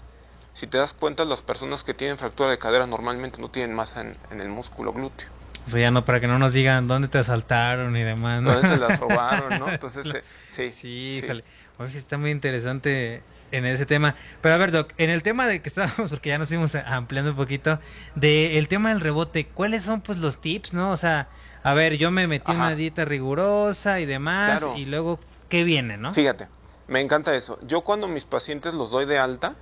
Si 0.52 0.66
te 0.66 0.78
das 0.78 0.92
cuenta, 0.92 1.24
las 1.24 1.40
personas 1.40 1.82
que 1.82 1.94
tienen 1.94 2.18
fractura 2.18 2.50
de 2.50 2.58
cadera 2.58 2.86
normalmente 2.86 3.40
no 3.40 3.48
tienen 3.48 3.74
masa 3.74 4.02
en, 4.02 4.40
el 4.40 4.48
músculo 4.48 4.92
glúteo. 4.92 5.28
O 5.66 5.70
sea, 5.70 5.80
ya 5.80 5.90
no, 5.90 6.04
para 6.04 6.20
que 6.20 6.26
no 6.26 6.38
nos 6.38 6.52
digan 6.52 6.88
dónde 6.88 7.08
te 7.08 7.18
asaltaron 7.18 7.96
y 7.96 8.02
demás. 8.02 8.42
¿no? 8.42 8.52
Dónde 8.52 8.68
te 8.68 8.76
las 8.76 8.98
robaron, 8.98 9.60
¿no? 9.60 9.68
Entonces, 9.72 10.12
eh, 10.12 10.24
sí. 10.48 10.72
Sí, 10.74 11.20
híjole. 11.22 11.44
Oye, 11.78 11.98
está 11.98 12.18
muy 12.18 12.30
interesante 12.30 13.22
en 13.52 13.66
ese 13.66 13.86
tema. 13.86 14.16
Pero 14.40 14.54
a 14.54 14.58
ver, 14.58 14.72
Doc, 14.72 14.92
en 14.98 15.10
el 15.10 15.22
tema 15.22 15.46
de 15.46 15.62
que 15.62 15.68
estábamos, 15.68 16.10
porque 16.10 16.30
ya 16.30 16.38
nos 16.38 16.48
fuimos 16.48 16.74
ampliando 16.74 17.30
un 17.30 17.36
poquito, 17.36 17.78
del 18.14 18.66
tema 18.68 18.88
del 18.88 19.00
rebote, 19.00 19.46
¿cuáles 19.46 19.84
son 19.84 20.00
pues 20.00 20.18
los 20.18 20.40
tips, 20.40 20.74
no? 20.74 20.90
O 20.90 20.96
sea, 20.96 21.28
a 21.62 21.74
ver, 21.74 21.96
yo 21.96 22.10
me 22.10 22.26
metí 22.26 22.50
una 22.52 22.74
dieta 22.74 23.04
rigurosa 23.04 24.00
y 24.00 24.06
demás, 24.06 24.64
y 24.76 24.86
luego, 24.86 25.20
¿qué 25.48 25.64
viene, 25.64 25.96
no? 25.96 26.12
Fíjate, 26.12 26.48
me 26.88 27.00
encanta 27.00 27.34
eso. 27.36 27.58
Yo 27.62 27.82
cuando 27.82 28.08
mis 28.08 28.24
pacientes 28.24 28.74
los 28.74 28.90
doy 28.90 29.06
de 29.06 29.18
alta, 29.18 29.54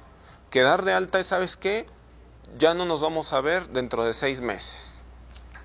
quedar 0.50 0.84
de 0.84 0.94
alta 0.94 1.20
es, 1.20 1.26
¿sabes 1.26 1.56
qué? 1.56 1.84
Ya 2.58 2.74
no 2.74 2.84
nos 2.84 3.00
vamos 3.00 3.32
a 3.32 3.40
ver 3.40 3.68
dentro 3.68 4.04
de 4.04 4.14
seis 4.14 4.40
meses. 4.40 5.04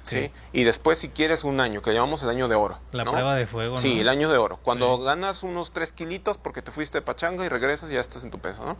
¿Sí? 0.05 0.31
Y 0.53 0.63
después, 0.63 0.97
si 0.97 1.09
quieres, 1.09 1.43
un 1.43 1.59
año, 1.59 1.81
que 1.81 1.93
llamamos 1.93 2.21
el 2.23 2.29
año 2.29 2.47
de 2.47 2.55
oro. 2.55 2.79
La 2.91 3.03
prueba 3.03 3.35
de 3.35 3.47
fuego, 3.47 3.77
Sí, 3.77 3.99
el 3.99 4.09
año 4.09 4.29
de 4.29 4.37
oro. 4.37 4.57
Cuando 4.61 4.97
ganas 4.99 5.43
unos 5.43 5.71
3 5.71 5.91
kilitos 5.93 6.37
porque 6.37 6.61
te 6.61 6.71
fuiste 6.71 6.99
de 6.99 7.01
pachanga 7.01 7.45
y 7.45 7.49
regresas 7.49 7.89
y 7.91 7.95
ya 7.95 8.01
estás 8.01 8.23
en 8.23 8.31
tu 8.31 8.39
peso, 8.39 8.65
¿no? 8.65 8.77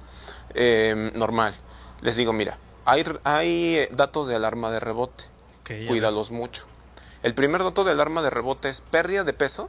Em, 0.53 1.11
normal. 1.13 1.55
Les 2.01 2.15
digo, 2.15 2.33
mira, 2.33 2.57
hay, 2.85 3.03
hay 3.23 3.75
eh, 3.77 3.89
datos 3.91 4.27
de 4.27 4.35
alarma 4.35 4.71
de 4.71 4.79
rebote. 4.79 5.25
Cuídalos 5.87 6.29
mucho. 6.29 6.67
El 7.23 7.33
primer 7.33 7.63
dato 7.63 7.83
de 7.83 7.91
alarma 7.91 8.21
de 8.21 8.29
rebote 8.29 8.69
es 8.69 8.81
pérdida 8.81 9.23
de 9.23 9.33
peso, 9.33 9.67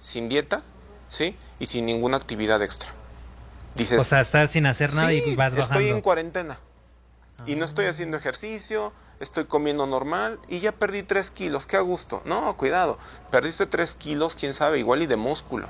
sin 0.00 0.28
dieta, 0.28 0.62
¿sí? 1.06 1.36
Y 1.60 1.66
sin 1.66 1.86
ninguna 1.86 2.16
actividad 2.16 2.60
extra. 2.62 2.92
Dices, 3.76 4.00
o 4.00 4.04
sea, 4.04 4.22
estás 4.22 4.50
sin 4.50 4.66
hacer 4.66 4.92
nada 4.94 5.12
y 5.12 5.20
vas 5.36 5.54
bajando. 5.54 5.60
estoy 5.60 5.90
en 5.90 6.00
cuarentena. 6.00 6.58
Y 7.46 7.54
no 7.54 7.64
estoy 7.64 7.86
haciendo 7.86 8.16
ejercicio, 8.16 8.92
estoy 9.20 9.44
comiendo 9.44 9.86
normal 9.86 10.38
y 10.48 10.60
ya 10.60 10.72
perdí 10.72 11.02
3 11.02 11.30
kilos, 11.30 11.66
qué 11.66 11.76
a 11.76 11.80
gusto. 11.80 12.22
No, 12.24 12.56
cuidado, 12.56 12.98
perdiste 13.30 13.66
3 13.66 13.94
kilos, 13.94 14.34
quién 14.34 14.54
sabe, 14.54 14.78
igual 14.78 15.02
y 15.02 15.06
de 15.06 15.16
músculo. 15.16 15.68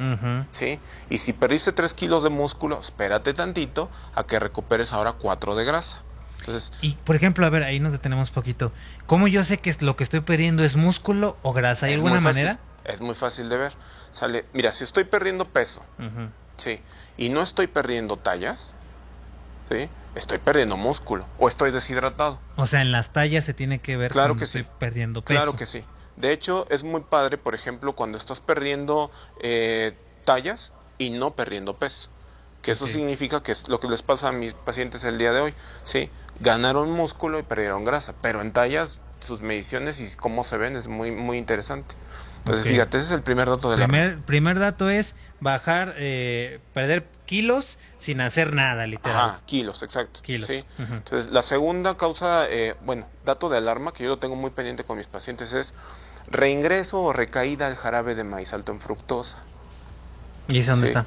¿sí? 0.52 0.80
Y 1.11 1.19
si 1.19 1.33
perdiste 1.33 1.73
3 1.73 1.92
kilos 1.95 2.23
de 2.23 2.30
músculo, 2.30 2.80
espérate 2.80 3.35
tantito 3.35 3.90
a 4.14 4.25
que 4.25 4.38
recuperes 4.38 4.92
ahora 4.92 5.12
4 5.12 5.54
de 5.57 5.64
grasa. 5.64 6.02
Entonces, 6.38 6.73
Y 6.80 6.95
por 6.95 7.16
ejemplo, 7.16 7.45
a 7.45 7.50
ver, 7.50 7.64
ahí 7.64 7.80
nos 7.80 7.92
detenemos 7.92 8.30
poquito. 8.30 8.73
¿Cómo 9.07 9.28
yo 9.28 9.45
sé 9.45 9.59
que 9.59 9.75
lo 9.80 9.97
que 9.97 10.04
estoy 10.04 10.21
perdiendo 10.21 10.64
es 10.64 10.75
músculo 10.75 11.37
o 11.42 11.52
grasa? 11.52 11.87
¿Hay 11.87 11.95
alguna 11.95 12.21
manera? 12.21 12.59
Es 12.85 13.02
muy 13.02 13.14
fácil 13.14 13.50
de 13.50 13.59
ver. 13.59 13.73
Sale, 14.11 14.47
mira, 14.54 14.73
si 14.73 14.85
estoy 14.85 15.04
perdiendo 15.04 15.45
peso, 15.45 15.83
sí, 16.57 16.80
y 17.19 17.28
no 17.28 17.42
estoy 17.42 17.66
perdiendo 17.66 18.16
tallas, 18.16 18.75
sí, 19.71 19.88
estoy 20.14 20.38
perdiendo 20.38 20.76
músculo 20.76 21.26
o 21.38 21.48
estoy 21.48 21.70
deshidratado. 21.70 22.38
O 22.56 22.66
sea, 22.66 22.82
en 22.82 22.92
las 22.92 23.12
tallas 23.12 23.44
se 23.44 23.54
tiene 23.54 23.80
que 23.80 23.96
ver 23.96 24.10
Claro 24.10 24.36
que 24.36 24.46
sí. 24.46 24.58
estoy 24.58 24.72
perdiendo 24.78 25.22
peso. 25.22 25.38
Claro 25.38 25.56
que 25.56 25.66
sí. 25.66 25.84
De 26.16 26.32
hecho, 26.32 26.66
es 26.70 26.84
muy 26.84 27.00
padre, 27.02 27.38
por 27.38 27.54
ejemplo, 27.54 27.94
cuando 27.94 28.18
estás 28.18 28.40
perdiendo 28.40 29.10
eh, 29.42 29.92
tallas 30.24 30.72
y 30.98 31.10
no 31.10 31.34
perdiendo 31.34 31.76
peso. 31.76 32.10
Que 32.62 32.72
eso 32.72 32.86
significa 32.86 33.42
que 33.42 33.52
es 33.52 33.68
lo 33.68 33.80
que 33.80 33.88
les 33.88 34.02
pasa 34.02 34.28
a 34.28 34.32
mis 34.32 34.52
pacientes 34.52 35.02
el 35.04 35.16
día 35.16 35.32
de 35.32 35.40
hoy. 35.40 35.54
Sí, 35.82 36.10
ganaron 36.40 36.90
músculo 36.90 37.38
y 37.38 37.42
perdieron 37.42 37.86
grasa, 37.86 38.14
pero 38.20 38.42
en 38.42 38.52
tallas 38.52 39.00
sus 39.20 39.40
mediciones 39.40 39.98
y 40.00 40.16
cómo 40.16 40.44
se 40.44 40.58
ven 40.58 40.76
es 40.76 40.86
muy, 40.88 41.10
muy 41.10 41.38
interesante. 41.38 41.94
Entonces, 42.40 42.64
Ok. 42.66 42.73
fíjate, 42.73 42.97
ese 42.99 43.06
es 43.06 43.12
el 43.12 43.23
primer 43.23 43.49
dato 43.49 43.70
de 43.70 43.76
la... 43.76 43.87
Primer, 43.87 44.20
primer 44.23 44.59
dato 44.59 44.88
es 44.90 45.14
bajar, 45.40 45.94
eh, 45.99 46.59
perder 46.75 47.06
kilos 47.26 47.76
sin 47.99 48.20
hacer 48.20 48.52
nada, 48.54 48.87
literal. 48.87 49.16
Ajá, 49.30 49.40
kilos, 49.47 49.82
exacto. 49.82 50.20
Kilos, 50.23 50.47
Sí. 50.49 50.64
Entonces, 50.78 51.30
la 51.30 51.42
segunda 51.42 51.97
causa, 51.97 52.47
eh, 52.49 52.75
bueno, 52.85 53.06
dato 53.25 53.49
de 53.50 53.59
alarma 53.59 53.92
que 53.92 54.02
yo 54.04 54.09
lo 54.09 54.18
tengo 54.18 54.37
muy 54.37 54.50
pendiente 54.50 54.85
con 54.85 54.97
mis 54.99 55.06
pacientes 55.06 55.52
es 55.52 55.75
reingreso 56.30 57.02
o 57.02 57.12
recaída 57.12 57.66
al 57.66 57.76
jarabe 57.76 58.14
de 58.14 58.25
maíz 58.25 58.52
alto 58.52 58.73
en 58.73 58.80
fructosa. 58.80 59.38
¿Y 60.49 60.59
ese 60.61 60.70
dónde 60.70 60.87
Sí. 60.87 60.90
está? 60.92 61.06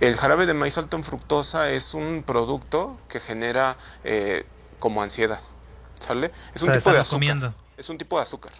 El 0.00 0.16
jarabe 0.16 0.46
de 0.46 0.54
maíz 0.54 0.76
alto 0.76 0.96
en 0.96 1.04
fructosa 1.04 1.70
es 1.70 1.94
un 1.94 2.22
producto 2.24 3.00
que 3.08 3.20
genera 3.20 3.76
eh, 4.04 4.44
como 4.80 5.02
ansiedad, 5.02 5.40
¿sale? 5.98 6.30
Es 6.54 6.62
O 6.62 6.66
un 6.66 6.72
sea, 6.72 6.78
tipo 6.80 6.92
de 6.92 6.98
azúcar. 6.98 7.16
comiendo. 7.16 7.54
Es 7.76 7.88
un 7.88 7.96
tipo 7.98 8.16
de 8.18 8.22
azúcar, 8.24 8.52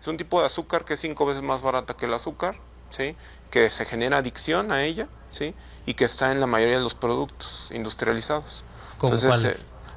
Es 0.00 0.08
un 0.08 0.16
tipo 0.16 0.40
de 0.40 0.46
azúcar 0.46 0.84
que 0.84 0.94
es 0.94 1.00
cinco 1.00 1.26
veces 1.26 1.42
más 1.42 1.62
barata 1.62 1.94
que 1.94 2.06
el 2.06 2.14
azúcar, 2.14 2.56
¿sí? 2.88 3.16
Que 3.50 3.68
se 3.70 3.84
genera 3.84 4.18
adicción 4.18 4.72
a 4.72 4.82
ella, 4.82 5.08
¿sí? 5.28 5.54
Y 5.86 5.94
que 5.94 6.04
está 6.04 6.32
en 6.32 6.40
la 6.40 6.46
mayoría 6.46 6.76
de 6.76 6.82
los 6.82 6.94
productos 6.94 7.70
industrializados. 7.72 8.64
¿Cómo 8.98 9.18
cuáles? 9.18 9.44
eh, 9.44 9.56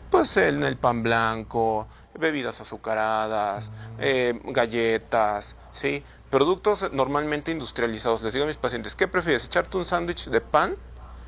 pues 0.10 0.38
en 0.38 0.64
el 0.64 0.78
pan 0.78 1.02
blanco, 1.04 1.88
bebidas 2.20 2.62
azucaradas, 2.62 3.72
eh, 3.98 4.40
galletas, 4.46 5.56
¿sí? 5.72 6.04
Productos 6.30 6.92
normalmente 6.92 7.52
industrializados. 7.52 8.22
Les 8.22 8.34
digo 8.34 8.46
a 8.46 8.48
mis 8.48 8.58
pacientes, 8.58 8.96
¿qué 8.96 9.08
prefieres? 9.08 9.46
¿Echarte 9.46 9.78
un 9.78 9.86
sándwich 9.86 10.30
de 10.30 10.42
pan 10.42 10.76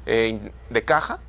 eh, 0.05 0.51
de 0.69 0.85
caja 0.85 1.19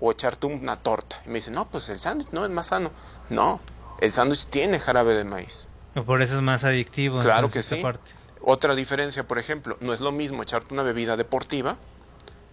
o 0.00 0.12
echarte 0.12 0.46
una 0.46 0.76
torta? 0.76 1.20
Y 1.26 1.30
me 1.30 1.34
dicen, 1.36 1.54
no, 1.54 1.68
pues 1.68 1.88
el 1.88 1.98
sándwich 1.98 2.28
no 2.30 2.44
es 2.44 2.50
más 2.50 2.66
sano. 2.66 2.92
No, 3.28 3.60
el 4.02 4.12
sándwich 4.12 4.46
tiene 4.46 4.78
jarabe 4.80 5.14
de 5.14 5.24
maíz. 5.24 5.68
Por 6.06 6.22
eso 6.22 6.34
es 6.36 6.42
más 6.42 6.64
adictivo. 6.64 7.20
Claro 7.20 7.50
que 7.50 7.62
sí. 7.62 7.76
parte. 7.76 8.12
Otra 8.40 8.74
diferencia, 8.74 9.26
por 9.28 9.38
ejemplo, 9.38 9.76
no 9.80 9.94
es 9.94 10.00
lo 10.00 10.10
mismo 10.10 10.42
echarte 10.42 10.74
una 10.74 10.82
bebida 10.82 11.16
deportiva 11.16 11.76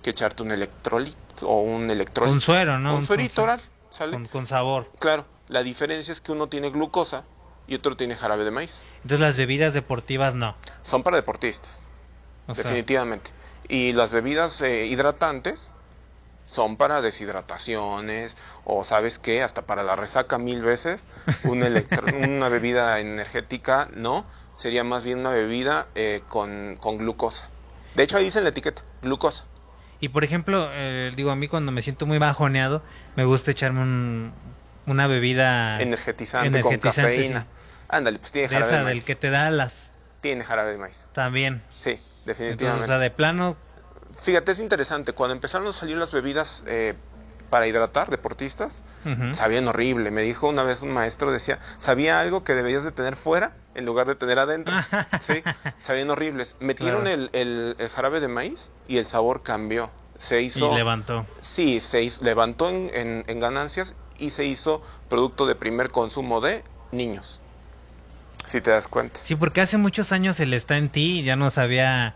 que 0.03 0.11
echarte 0.11 0.43
un 0.43 0.51
electrolito 0.51 1.17
o 1.47 1.61
un 1.61 1.89
electrolito. 1.89 2.31
Un 2.33 2.39
suero, 2.41 2.77
¿no? 2.77 2.91
Un 2.91 2.97
Un 2.97 3.05
suerito 3.05 3.35
suero. 3.35 3.53
oral, 3.53 3.61
¿sale? 3.89 4.11
Con, 4.13 4.25
con 4.27 4.45
sabor. 4.45 4.89
Claro, 4.99 5.25
la 5.47 5.63
diferencia 5.63 6.11
es 6.11 6.21
que 6.21 6.31
uno 6.31 6.47
tiene 6.49 6.69
glucosa 6.69 7.23
y 7.67 7.75
otro 7.75 7.97
tiene 7.97 8.15
jarabe 8.15 8.43
de 8.43 8.51
maíz. 8.51 8.83
Entonces 9.01 9.19
las 9.19 9.35
bebidas 9.35 9.73
deportivas 9.73 10.35
no. 10.35 10.55
Son 10.83 11.01
para 11.01 11.17
deportistas, 11.17 11.89
O 12.47 12.53
sea, 12.53 12.63
definitivamente. 12.63 13.31
Y 13.67 13.93
las 13.93 14.11
bebidas 14.11 14.61
eh, 14.61 14.85
hidratantes 14.85 15.73
son 16.45 16.77
para 16.77 17.01
deshidrataciones 17.01 18.37
o 18.71 18.83
sabes 18.83 19.19
qué, 19.19 19.41
hasta 19.43 19.63
para 19.65 19.83
la 19.83 19.95
resaca 19.95 20.37
mil 20.37 20.61
veces. 20.61 21.07
Un 21.43 21.63
electro- 21.63 22.05
una 22.27 22.49
bebida 22.49 22.99
energética 22.99 23.89
no, 23.95 24.25
sería 24.53 24.83
más 24.83 25.03
bien 25.03 25.19
una 25.19 25.31
bebida 25.31 25.87
eh, 25.95 26.21
con, 26.27 26.77
con 26.79 26.97
glucosa. 26.97 27.49
De 27.95 28.03
hecho 28.03 28.17
ahí 28.17 28.25
dice 28.25 28.37
en 28.39 28.43
la 28.45 28.51
etiqueta, 28.51 28.81
glucosa. 29.01 29.45
Y 29.99 30.09
por 30.09 30.23
ejemplo, 30.23 30.69
eh, 30.71 31.11
digo, 31.15 31.31
a 31.31 31.35
mí 31.35 31.47
cuando 31.47 31.71
me 31.71 31.81
siento 31.81 32.05
muy 32.05 32.19
bajoneado, 32.19 32.81
me 33.15 33.25
gusta 33.25 33.51
echarme 33.51 33.81
un, 33.81 34.31
una 34.85 35.07
bebida 35.07 35.79
Energetizante, 35.81 36.61
con 36.61 36.77
cafeína. 36.77 37.47
Ándale, 37.89 38.19
pues 38.19 38.31
tiene 38.31 38.47
de 38.47 38.53
jarabe 38.53 38.71
de, 38.71 38.77
esa 38.77 38.85
del 38.85 38.93
maíz. 38.95 39.05
que 39.05 39.15
te 39.15 39.29
da 39.29 39.47
alas 39.47 39.91
Tiene 40.21 40.43
jarabe 40.43 40.71
de 40.73 40.77
maíz. 40.77 41.09
también. 41.13 41.63
Sí, 41.77 41.89
Entonces, 41.91 42.25
definitivamente. 42.25 42.83
o 42.83 42.87
sea, 42.87 42.97
de 42.99 43.09
plano, 43.11 43.57
Fíjate, 44.21 44.51
es 44.53 44.59
interesante. 44.59 45.13
Cuando 45.13 45.33
empezaron 45.33 45.67
a 45.67 45.73
salir 45.73 45.95
las 45.97 46.11
bebidas 46.11 46.63
eh, 46.67 46.95
para 47.49 47.67
hidratar 47.67 48.09
deportistas, 48.09 48.83
sabían 49.33 49.67
horrible. 49.67 50.11
Me 50.11 50.21
dijo 50.21 50.47
una 50.49 50.63
vez 50.63 50.81
un 50.81 50.91
maestro, 50.93 51.31
decía, 51.31 51.59
sabía 51.77 52.19
algo 52.19 52.43
que 52.43 52.53
deberías 52.55 52.83
de 52.83 52.91
tener 52.91 53.15
fuera 53.15 53.55
en 53.75 53.85
lugar 53.85 54.07
de 54.07 54.15
tener 54.15 54.39
adentro. 54.39 54.75
sí, 55.19 55.33
sabían 55.79 56.09
horribles. 56.09 56.57
Metieron 56.59 57.01
Claro. 57.03 57.15
el, 57.21 57.29
el- 57.33 57.75
el 57.79 57.89
jarabe 57.89 58.19
de 58.19 58.27
maíz 58.27 58.71
y 58.87 58.97
el 58.97 59.05
sabor 59.05 59.43
cambió. 59.43 59.91
Se 60.17 60.41
hizo... 60.41 60.71
y 60.73 60.75
levantó. 60.75 61.25
Sí, 61.39 61.79
se 61.79 62.01
hizo- 62.03 62.23
levantó 62.25 62.69
en, 62.69 62.89
en- 62.93 63.23
en 63.27 63.39
ganancias 63.39 63.95
y 64.17 64.31
se 64.31 64.45
hizo 64.45 64.81
producto 65.09 65.45
de 65.45 65.55
primer 65.55 65.91
consumo 65.91 66.41
de 66.41 66.63
niños. 66.91 67.41
Si 68.45 68.61
te 68.61 68.71
das 68.71 68.87
cuenta. 68.87 69.19
Sí, 69.23 69.35
porque 69.35 69.61
hace 69.61 69.77
muchos 69.77 70.11
años 70.11 70.39
el 70.39 70.53
está 70.53 70.77
en 70.77 70.89
ti 70.89 71.19
y 71.19 71.23
ya 71.23 71.35
no 71.35 71.51
sabía, 71.51 72.15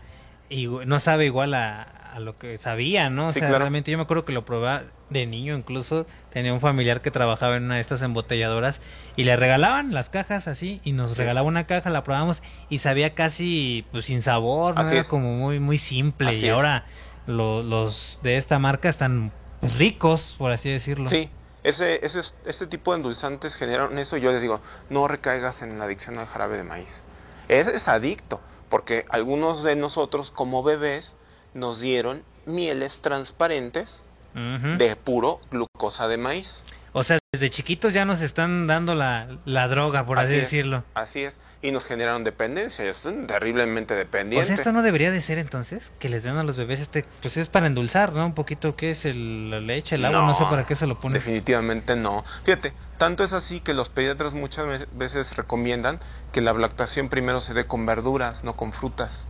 no 0.84 1.00
sabe 1.00 1.26
igual 1.26 1.54
a, 1.54 1.82
a 2.14 2.20
lo 2.20 2.38
que 2.38 2.56
sabía, 2.58 3.10
¿no? 3.10 3.26
O 3.26 3.30
Sí, 3.30 3.40
sea, 3.40 3.48
claro. 3.48 3.64
realmente 3.64 3.90
yo 3.90 3.98
me 3.98 4.04
acuerdo 4.04 4.24
que 4.24 4.32
lo 4.32 4.44
probaba 4.44 4.84
de 5.10 5.26
niño, 5.26 5.56
incluso 5.56 6.06
tenía 6.32 6.54
un 6.54 6.60
familiar 6.60 7.02
que 7.02 7.10
trabajaba 7.10 7.56
en 7.56 7.64
una 7.64 7.74
de 7.74 7.80
estas 7.80 8.02
embotelladoras 8.02 8.80
y 9.16 9.24
le 9.24 9.34
regalaban 9.36 9.92
las 9.92 10.10
cajas 10.10 10.46
así 10.46 10.80
y 10.84 10.92
nos 10.92 11.12
Así 11.12 11.22
regalaba 11.22 11.44
es. 11.46 11.48
una 11.48 11.66
caja, 11.66 11.90
la 11.90 12.04
probamos 12.04 12.40
y 12.70 12.78
sabía 12.78 13.14
casi 13.14 13.84
pues 13.90 14.04
sin 14.04 14.22
sabor, 14.22 14.76
¿no? 14.76 14.80
Así 14.80 14.92
Era 14.92 15.00
es. 15.02 15.08
como 15.08 15.34
muy 15.34 15.58
muy 15.58 15.76
simple 15.78 16.30
Así 16.30 16.46
y 16.46 16.50
ahora 16.50 16.86
lo- 17.26 17.62
los 17.64 18.20
de 18.22 18.36
esta 18.36 18.58
marca 18.60 18.88
están 18.88 19.32
ricos, 19.76 20.36
por 20.38 20.52
así 20.52 20.70
decirlo. 20.70 21.06
Sí, 21.06 21.30
ese, 21.64 22.04
ese, 22.06 22.20
este 22.46 22.66
tipo 22.68 22.92
de 22.92 22.98
endulzantes 22.98 23.56
generan 23.56 23.98
eso. 23.98 24.16
Yo 24.18 24.30
les 24.32 24.40
digo, 24.42 24.60
no 24.90 25.08
recaigas 25.08 25.62
en 25.62 25.78
la 25.78 25.84
adicción 25.86 26.18
al 26.18 26.26
jarabe 26.26 26.56
de 26.58 26.64
maíz. 26.64 27.02
Es, 27.48 27.66
es 27.66 27.88
adicto, 27.88 28.40
porque 28.68 29.04
algunos 29.10 29.62
de 29.62 29.74
nosotros 29.76 30.30
como 30.30 30.62
bebés 30.62 31.16
nos 31.54 31.80
dieron 31.80 32.22
mieles 32.46 33.00
transparentes 33.00 34.04
de 34.34 34.96
puro 34.96 35.38
glucosa 35.50 36.08
de 36.08 36.16
maíz. 36.18 36.64
O 36.96 37.02
sea, 37.02 37.18
desde 37.32 37.50
chiquitos 37.50 37.92
ya 37.92 38.04
nos 38.04 38.20
están 38.20 38.68
dando 38.68 38.94
la, 38.94 39.38
la 39.44 39.66
droga, 39.66 40.06
por 40.06 40.18
así, 40.20 40.36
es, 40.36 40.42
decirlo. 40.42 40.84
Así 40.94 41.24
es. 41.24 41.40
Y 41.60 41.72
nos 41.72 41.86
generaron 41.86 42.22
dependencia. 42.22 42.88
Están 42.88 43.26
terriblemente 43.26 43.94
O 43.94 43.96
dependientes. 43.96 44.46
sea, 44.46 44.54
esto 44.56 44.70
no 44.72 44.82
debería 44.82 45.10
de 45.10 45.20
ser 45.20 45.38
entonces, 45.38 45.92
que 45.98 46.08
les 46.08 46.22
den 46.22 46.36
a 46.36 46.44
los 46.44 46.56
bebés 46.56 46.78
este, 46.78 47.04
pues 47.20 47.36
es 47.36 47.48
para 47.48 47.66
endulzar, 47.66 48.12
¿no? 48.12 48.26
Un 48.26 48.34
poquito, 48.34 48.76
¿qué 48.76 48.90
es 48.92 49.04
el, 49.06 49.50
la 49.50 49.60
leche, 49.60 49.96
el 49.96 50.04
agua? 50.04 50.20
No, 50.26 50.34
sé 50.36 50.44
para 50.44 50.66
qué 50.66 50.76
se 50.76 50.86
lo 50.86 50.98
ponen. 51.00 51.14
Definitivamente 51.14 51.96
no. 51.96 52.24
Fíjate, 52.44 52.72
tanto 52.96 53.24
es 53.24 53.32
así 53.32 53.58
que 53.60 53.74
los 53.74 53.88
pediatras 53.88 54.34
muchas 54.34 54.66
ve- 54.66 54.88
veces 54.92 55.34
recomiendan 55.36 55.98
que 56.32 56.40
la 56.42 56.52
lactación 56.52 57.08
primero 57.08 57.40
se 57.40 57.54
dé 57.54 57.66
con 57.66 57.86
verduras, 57.86 58.44
no 58.44 58.54
con 58.54 58.72
frutas, 58.72 59.26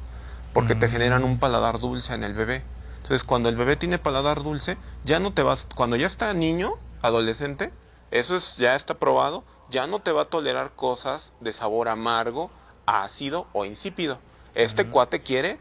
porque 0.54 0.74
te 0.74 0.88
generan 0.88 1.24
un 1.24 1.38
paladar 1.38 1.78
dulce 1.78 2.14
en 2.14 2.24
el 2.24 2.32
bebé. 2.32 2.64
Entonces, 2.96 3.24
cuando 3.24 3.50
el 3.50 3.56
bebé 3.56 3.76
tiene 3.76 3.98
paladar 3.98 4.42
dulce, 4.42 4.78
ya 5.04 5.20
no 5.20 5.34
te 5.34 5.42
vas, 5.42 5.66
cuando 5.74 5.96
ya 5.96 6.06
está 6.06 6.32
niño, 6.32 6.70
adolescente, 7.02 7.70
eso 8.10 8.34
es 8.36 8.56
ya 8.56 8.74
está 8.74 8.94
probado, 8.94 9.44
ya 9.68 9.86
no 9.86 9.98
te 9.98 10.12
va 10.12 10.22
a 10.22 10.24
tolerar 10.26 10.72
cosas 10.74 11.34
de 11.40 11.52
sabor 11.52 11.88
amargo, 11.88 12.50
ácido 12.86 13.48
o 13.52 13.66
insípido. 13.66 14.18
Este 14.54 14.86
cuate 14.86 15.20
quiere 15.20 15.58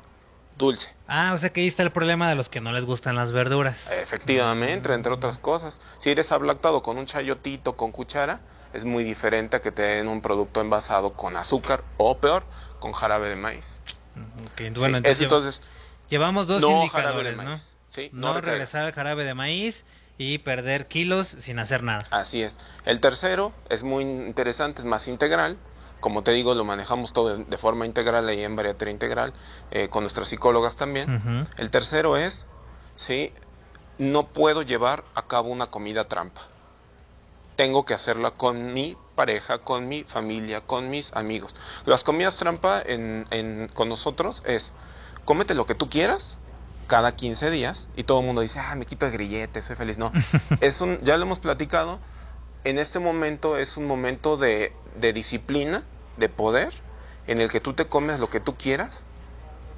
dulce. 0.57 0.95
Ah, 1.07 1.31
o 1.33 1.37
sea 1.37 1.51
que 1.51 1.61
ahí 1.61 1.67
está 1.67 1.83
el 1.83 1.91
problema 1.91 2.29
de 2.29 2.35
los 2.35 2.47
que 2.47 2.61
no 2.61 2.71
les 2.71 2.85
gustan 2.85 3.15
las 3.15 3.31
verduras. 3.31 3.91
Efectivamente, 3.91 4.93
entre 4.93 5.11
otras 5.11 5.39
cosas. 5.39 5.81
Si 5.97 6.11
eres 6.11 6.31
ablactado 6.31 6.83
con 6.83 6.97
un 6.97 7.07
chayotito 7.07 7.75
con 7.75 7.91
cuchara, 7.91 8.41
es 8.71 8.85
muy 8.85 9.03
diferente 9.03 9.57
a 9.57 9.61
que 9.61 9.71
te 9.71 9.81
den 9.81 10.07
un 10.07 10.21
producto 10.21 10.61
envasado 10.61 11.13
con 11.13 11.35
azúcar 11.35 11.81
o 11.97 12.19
peor, 12.19 12.45
con 12.79 12.93
jarabe 12.93 13.29
de 13.29 13.35
maíz. 13.35 13.81
Bueno, 14.15 14.97
entonces, 14.97 15.19
lleva- 15.19 15.35
entonces 15.37 15.61
llevamos 16.09 16.47
dos 16.47 16.61
no 16.61 16.81
indicadores, 16.83 17.31
de 17.37 17.43
¿no? 17.43 17.49
maíz. 17.49 17.77
Sí, 17.87 18.09
no 18.13 18.39
regresar 18.41 18.85
al 18.85 18.91
jarabe 18.93 19.23
de 19.23 19.33
maíz 19.33 19.85
y 20.17 20.37
perder 20.39 20.87
kilos 20.87 21.27
sin 21.27 21.59
hacer 21.59 21.83
nada. 21.83 22.03
Así 22.11 22.41
es. 22.43 22.59
El 22.85 22.99
tercero 22.99 23.53
es 23.69 23.83
muy 23.83 24.03
interesante, 24.03 24.81
es 24.81 24.85
más 24.85 25.07
integral. 25.07 25.57
Como 25.99 26.21
te 26.23 26.31
digo, 26.31 26.53
lo 26.53 26.65
manejamos 26.65 27.13
todo 27.13 27.37
de- 27.37 27.57
forma 27.57 27.85
integral 27.85 28.27
ahí 28.27 28.43
en 28.43 28.55
bariatría 28.55 28.91
integral, 28.91 29.31
eh, 29.71 29.87
con 29.89 30.03
nuestras 30.03 30.27
psicólogas 30.27 30.75
también. 30.75 31.47
El 31.57 31.69
tercero 31.71 32.17
es, 32.17 32.47
sí, 32.95 33.31
no 33.97 34.27
puedo 34.27 34.63
llevar 34.63 35.03
a 35.15 35.27
cabo 35.27 35.49
una 35.49 35.67
comida 35.67 36.07
trampa. 36.07 36.41
Tengo 37.55 37.85
que 37.85 37.93
hacerla 37.93 38.31
con 38.31 38.73
mi 38.73 38.97
pareja, 39.13 39.59
con 39.59 39.87
mi 39.87 40.03
familia, 40.03 40.61
con 40.61 40.89
mis 40.89 41.13
amigos. 41.15 41.55
Las 41.85 42.03
comidas 42.03 42.37
trampa 42.37 42.81
en, 42.85 43.25
en- 43.31 43.69
con 43.73 43.89
nosotros 43.89 44.43
es, 44.45 44.75
cómete 45.25 45.53
lo 45.55 45.65
que 45.65 45.75
tú 45.75 45.89
quieras, 45.89 46.37
cada 46.87 47.15
15 47.15 47.49
días 47.49 47.87
y 47.95 48.03
todo 48.03 48.19
el 48.19 48.25
mundo 48.25 48.41
dice, 48.41 48.59
ah, 48.59 48.75
me 48.75 48.85
quito 48.85 49.05
el 49.05 49.11
grillete, 49.11 49.61
soy 49.61 49.75
feliz. 49.75 49.97
No, 49.97 50.11
es 50.61 50.81
un, 50.81 50.99
ya 51.01 51.17
lo 51.17 51.23
hemos 51.23 51.39
platicado, 51.39 51.99
en 52.65 52.77
este 52.79 52.99
momento 52.99 53.57
es 53.57 53.77
un 53.77 53.87
momento 53.87 54.37
de, 54.37 54.73
de 54.99 55.13
disciplina, 55.13 55.83
de 56.17 56.29
poder, 56.29 56.73
en 57.27 57.39
el 57.41 57.49
que 57.49 57.59
tú 57.59 57.73
te 57.73 57.85
comes 57.87 58.19
lo 58.19 58.29
que 58.29 58.39
tú 58.39 58.55
quieras, 58.57 59.05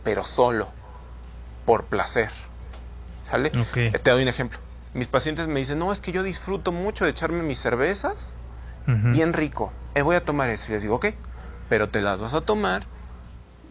pero 0.04 0.24
solo, 0.24 0.70
por 1.66 1.86
placer. 1.86 2.30
¿Sale? 3.24 3.48
Ok. 3.60 3.78
Eh, 3.78 3.92
Te 4.04 4.12
doy 4.12 4.22
un 4.24 4.30
ejemplo. 4.30 4.60
Mis 4.94 5.08
pacientes 5.08 5.48
me 5.48 5.60
dicen, 5.60 5.80
no, 5.80 5.92
es 5.92 6.00
que 6.00 6.12
yo 6.12 6.22
disfruto 6.24 6.72
mucho 6.72 7.06
de 7.06 7.12
echarme 7.12 7.44
mis 7.44 7.60
cervezas, 7.60 8.34
Bien 8.88 9.34
rico. 9.34 9.74
Eh, 9.96 10.02
voy 10.02 10.16
a 10.16 10.24
tomar 10.24 10.50
eso. 10.50 10.68
Y 10.70 10.74
les 10.74 10.82
digo, 10.82 10.96
ok, 10.96 11.08
pero 11.70 11.90
te 11.90 12.02
las 12.02 12.20
vas 12.20 12.34
a 12.34 12.42
tomar, 12.42 12.86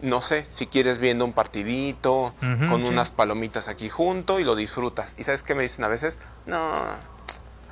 no 0.01 0.21
sé, 0.21 0.45
si 0.53 0.67
quieres 0.67 0.99
viendo 0.99 1.25
un 1.25 1.33
partidito, 1.33 2.33
con 2.39 2.81
sí. 2.81 2.87
unas 2.87 3.11
palomitas 3.11 3.67
aquí 3.67 3.89
junto 3.89 4.39
y 4.39 4.43
lo 4.43 4.55
disfrutas. 4.55 5.15
¿Y 5.17 5.23
sabes 5.23 5.43
qué 5.43 5.55
me 5.55 5.63
dicen 5.63 5.83
a 5.85 5.87
veces? 5.87 6.19
No, 6.45 6.59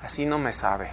así 0.01 0.25
no 0.25 0.39
me 0.39 0.53
sabe. 0.53 0.91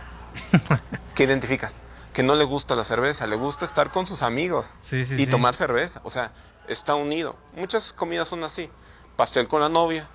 ¿Qué 1.14 1.24
identificas? 1.24 1.78
Que 2.12 2.22
no 2.22 2.34
le 2.34 2.44
gusta 2.44 2.74
la 2.74 2.84
cerveza, 2.84 3.26
le 3.26 3.36
gusta 3.36 3.64
estar 3.64 3.90
con 3.90 4.06
sus 4.06 4.22
amigos 4.22 4.78
Sí, 4.80 5.04
sí, 5.04 5.14
y 5.16 5.26
tomar 5.26 5.54
cerveza. 5.54 6.00
O 6.04 6.10
sea, 6.10 6.32
está 6.66 6.94
unido. 6.94 7.38
Muchas 7.54 7.92
comidas 7.92 8.28
son 8.28 8.42
así. 8.42 8.68
Pastel 9.16 9.46
con 9.48 9.60
la 9.60 9.68
novia, 9.68 10.08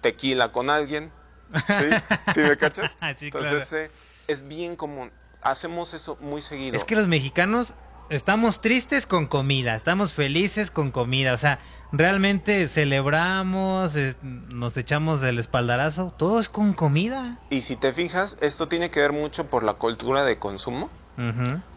tequila 0.00 0.52
con 0.52 0.70
alguien. 0.70 1.12
¿Sí? 1.66 1.84
¿Sí 2.34 2.40
me 2.40 2.56
cachas? 2.56 2.98
Entonces 3.20 3.72
eh, 3.72 3.90
es 4.28 4.46
bien 4.46 4.76
común. 4.76 5.10
Hacemos 5.42 5.94
eso 5.94 6.16
muy 6.20 6.40
seguido. 6.40 6.76
Es 6.76 6.84
que 6.84 6.94
los 6.94 7.08
mexicanos 7.08 7.74
estamos 8.10 8.60
tristes 8.60 9.06
con 9.06 9.26
comida, 9.26 9.74
estamos 9.74 10.12
felices 10.12 10.70
con 10.70 10.90
comida, 10.90 11.34
o 11.34 11.38
sea, 11.38 11.58
realmente 11.92 12.66
celebramos, 12.68 13.92
nos 14.22 14.76
echamos 14.76 15.20
del 15.20 15.38
espaldarazo, 15.38 16.14
todo 16.16 16.40
es 16.40 16.48
con 16.48 16.72
comida. 16.74 17.38
Y 17.50 17.62
si 17.62 17.76
te 17.76 17.92
fijas, 17.92 18.38
esto 18.40 18.68
tiene 18.68 18.90
que 18.90 19.00
ver 19.00 19.12
mucho 19.12 19.48
por 19.48 19.62
la 19.62 19.74
cultura 19.74 20.24
de 20.24 20.38
consumo. 20.38 20.88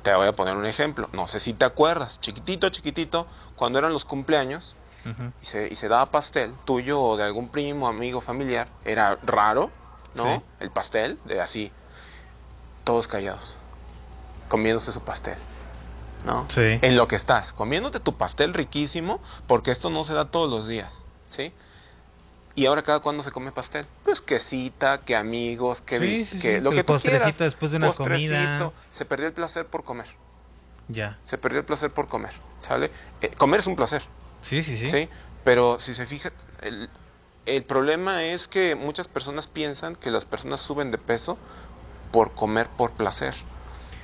Te 0.03 0.13
voy 0.13 0.27
a 0.27 0.35
poner 0.35 0.55
un 0.55 0.67
ejemplo. 0.67 1.09
No 1.13 1.25
sé 1.25 1.39
si 1.39 1.53
te 1.53 1.65
acuerdas, 1.65 2.21
chiquitito, 2.21 2.69
chiquitito, 2.69 3.25
cuando 3.55 3.79
eran 3.79 3.91
los 3.91 4.05
cumpleaños 4.05 4.75
y, 5.41 5.45
se, 5.47 5.67
y 5.71 5.73
se 5.73 5.87
daba 5.87 6.11
pastel 6.11 6.53
tuyo 6.63 7.01
o 7.01 7.17
de 7.17 7.23
algún 7.23 7.49
primo, 7.49 7.87
amigo, 7.87 8.21
familiar, 8.21 8.67
era 8.85 9.17
raro, 9.23 9.71
¿no? 10.13 10.35
Sí. 10.35 10.41
El 10.59 10.69
pastel, 10.69 11.17
de 11.25 11.41
así, 11.41 11.71
todos 12.83 13.07
callados, 13.07 13.57
comiéndose 14.49 14.91
su 14.91 15.01
pastel, 15.01 15.37
¿no? 16.25 16.47
Sí. 16.53 16.79
En 16.81 16.95
lo 16.95 17.07
que 17.07 17.15
estás, 17.15 17.53
comiéndote 17.53 17.99
tu 17.99 18.17
pastel 18.17 18.53
riquísimo, 18.53 19.19
porque 19.47 19.71
esto 19.71 19.89
no 19.89 20.03
se 20.03 20.13
da 20.13 20.25
todos 20.25 20.49
los 20.49 20.67
días, 20.67 21.05
¿sí? 21.27 21.53
Y 22.53 22.65
ahora 22.65 22.83
cada 22.83 22.99
cuando 22.99 23.23
se 23.23 23.31
come 23.31 23.51
pastel, 23.53 23.85
pues 24.03 24.21
que 24.21 24.39
cita, 24.39 24.99
que 25.05 25.15
amigos, 25.15 25.81
que, 25.81 25.99
Sí, 26.17 26.39
que 26.39 26.59
lo 26.59 26.71
que 26.71 26.83
tú 26.83 26.97
quieras. 26.99 27.37
después 27.37 27.71
de 27.71 27.77
una 27.77 27.93
comida. 27.93 28.71
Se 28.89 29.05
perdió 29.05 29.27
el 29.27 29.33
placer 29.33 29.67
por 29.67 29.85
comer. 29.85 30.05
Ya. 30.89 31.17
Se 31.23 31.37
perdió 31.37 31.59
el 31.59 31.65
placer 31.65 31.93
por 31.93 32.09
comer, 32.09 32.33
¿sale? 32.59 32.91
Eh, 33.21 33.29
comer 33.37 33.61
es 33.61 33.67
un 33.67 33.77
placer, 33.77 34.01
Sí, 34.41 34.61
sí, 34.63 34.77
sí. 34.77 34.85
¿sí? 34.87 35.09
Pero 35.45 35.79
si 35.79 35.95
se 35.95 36.05
fija, 36.05 36.31
el, 36.61 36.89
el 37.45 37.63
problema 37.63 38.21
es 38.23 38.49
que 38.49 38.75
muchas 38.75 39.07
personas 39.07 39.47
piensan 39.47 39.95
que 39.95 40.11
las 40.11 40.25
personas 40.25 40.59
suben 40.59 40.91
de 40.91 40.97
peso 40.97 41.37
por 42.11 42.33
comer 42.33 42.67
por 42.67 42.91
placer. 42.91 43.33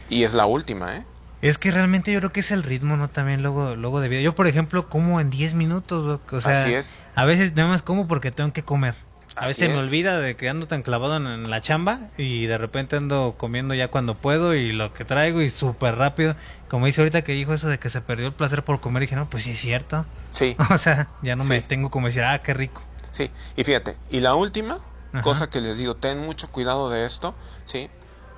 Y 0.10 0.24
es 0.24 0.34
la 0.34 0.46
última, 0.46 0.96
¿eh? 0.96 1.04
Es 1.42 1.58
que 1.58 1.70
realmente 1.72 2.12
yo 2.12 2.20
creo 2.20 2.32
que 2.32 2.40
es 2.40 2.52
el 2.52 2.64
ritmo, 2.64 2.98
¿no? 2.98 3.10
También 3.10 3.44
luego, 3.44 3.76
luego 3.76 4.00
de 4.00 4.10
vida. 4.10 4.22
Yo, 4.22 4.34
por 4.34 4.48
ejemplo, 4.48 4.90
como 4.90 5.20
en 5.22 5.30
10 5.30 5.54
minutos, 5.54 6.06
Doc, 6.06 6.34
o 6.34 6.42
sea, 6.42 6.62
Así 6.62 6.74
es. 6.74 7.04
a 7.16 7.26
veces 7.26 7.56
nada 7.56 7.70
más 7.70 7.82
como 7.84 8.08
porque 8.08 8.32
tengo 8.32 8.52
que 8.54 8.64
comer. 8.64 8.96
A 9.36 9.42
Así 9.42 9.62
veces 9.62 9.70
me 9.78 9.84
olvida 9.84 10.20
de 10.20 10.36
que 10.36 10.50
ando 10.50 10.68
tan 10.68 10.82
clavado 10.82 11.16
en, 11.18 11.28
en 11.28 11.50
la 11.52 11.62
chamba 11.62 12.00
y 12.18 12.48
de 12.48 12.58
repente 12.58 12.96
ando 12.96 13.36
comiendo 13.38 13.76
ya 13.76 13.90
cuando 13.90 14.16
puedo 14.16 14.56
y 14.56 14.72
lo 14.72 14.94
que 14.96 15.06
traigo 15.06 15.42
y 15.44 15.52
súper 15.52 15.96
rápido. 15.96 16.36
Como 16.70 16.88
dice 16.88 17.02
ahorita 17.02 17.24
que 17.24 17.34
dijo 17.34 17.54
eso 17.54 17.68
de 17.70 17.78
que 17.78 17.92
se 17.92 18.02
perdió 18.02 18.26
el 18.26 18.34
placer 18.34 18.64
por 18.64 18.80
comer, 18.82 19.02
dije, 19.02 19.16
no, 19.16 19.30
pues 19.30 19.44
sí 19.44 19.52
es 19.52 19.60
cierto. 19.60 20.08
Sí, 20.32 20.56
O 20.72 20.78
sea, 20.80 21.10
ya 21.22 21.36
no 21.36 21.44
me 21.44 21.62
tengo 21.62 21.92
como 21.92 22.08
decir, 22.08 22.24
ah, 22.24 22.42
qué 22.42 22.56
rico. 22.56 22.82
sí. 23.12 23.30
Y 23.56 23.64
fíjate, 23.64 23.94
y 24.10 24.22
la 24.22 24.34
última 24.34 24.80
Ajá. 25.18 25.22
cosa 25.24 25.50
que 25.50 25.62
les 25.62 25.78
digo, 25.78 25.96
ten 25.96 26.20
mucho 26.20 26.50
cuidado 26.52 26.90
de 26.90 27.06
esto, 27.06 27.34
¿sí? 27.66 27.90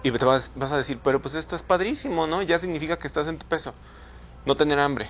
Y 0.04 0.12
te 0.12 0.26
vas, 0.26 0.54
vas 0.56 0.72
a 0.72 0.78
decir, 0.78 1.00
pero 1.04 1.22
pues 1.22 1.36
esto 1.36 1.56
es 1.56 1.64
padrísimo, 1.64 2.26
¿no? 2.28 2.42
Ya 2.42 2.58
significa 2.60 2.98
que 2.98 3.08
estás 3.08 3.28
en 3.28 3.38
tu 3.38 3.46
peso. 3.46 3.74
No 4.46 4.56
tener 4.56 4.80
hambre. 4.80 5.10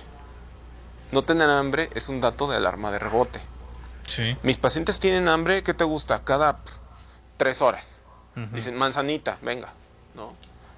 No 1.12 1.22
tener 1.22 1.48
hambre 1.48 1.88
es 1.94 2.08
un 2.08 2.20
dato 2.20 2.48
de 2.48 2.56
alarma 2.56 2.90
de 2.90 2.98
rebote. 2.98 3.40
Sí. 4.06 4.36
Mis 4.42 4.56
pacientes 4.56 4.98
tienen 4.98 5.28
hambre, 5.28 5.62
¿qué 5.62 5.74
te 5.74 5.84
gusta? 5.84 6.24
Cada 6.24 6.60
tres 7.36 7.62
horas. 7.62 8.02
Dicen, 8.52 8.76
manzanita, 8.76 9.38
venga, 9.42 9.68
¿no? 10.14 10.34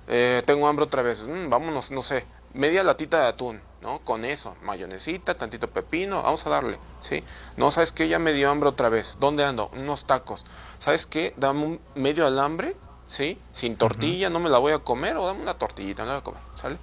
Eh, 0.09 0.43
tengo 0.47 0.67
hambre 0.67 0.85
otra 0.85 1.03
vez, 1.03 1.23
"Mm, 1.29 1.49
vámonos, 1.49 1.91
no 1.93 2.03
sé, 2.03 2.27
media 2.55 2.85
latita 2.85 3.21
de 3.21 3.27
atún, 3.27 3.61
¿no? 3.81 3.99
Con 4.01 4.25
eso, 4.25 4.57
mayonesita, 4.63 5.35
tantito 5.35 5.71
pepino, 5.71 6.23
vamos 6.23 6.47
a 6.47 6.51
darle, 6.51 6.79
¿sí? 7.01 7.25
No, 7.57 7.71
¿sabes 7.71 7.93
qué? 7.93 8.09
Ya 8.09 8.19
me 8.19 8.33
dio 8.33 8.51
hambre 8.51 8.69
otra 8.69 8.89
vez. 8.89 9.19
¿Dónde 9.21 9.45
ando? 9.45 9.71
Unos 9.75 10.07
tacos. 10.07 10.47
¿Sabes 10.79 11.07
qué? 11.07 11.35
Dame 11.37 11.65
un 11.65 11.81
medio 11.95 12.27
alambre, 12.27 12.77
¿sí? 13.07 13.41
Sin 13.53 13.77
tortilla, 13.77 14.31
no 14.31 14.41
me 14.41 14.51
la 14.51 14.59
voy 14.59 14.73
a 14.73 14.79
comer, 14.79 15.17
o 15.17 15.27
dame 15.27 15.43
una 15.43 15.55
tortillita, 15.55 16.03
no 16.03 16.09
la 16.09 16.15
voy 16.15 16.21
a 16.21 16.25
comer, 16.25 16.43
¿sale? 16.55 16.79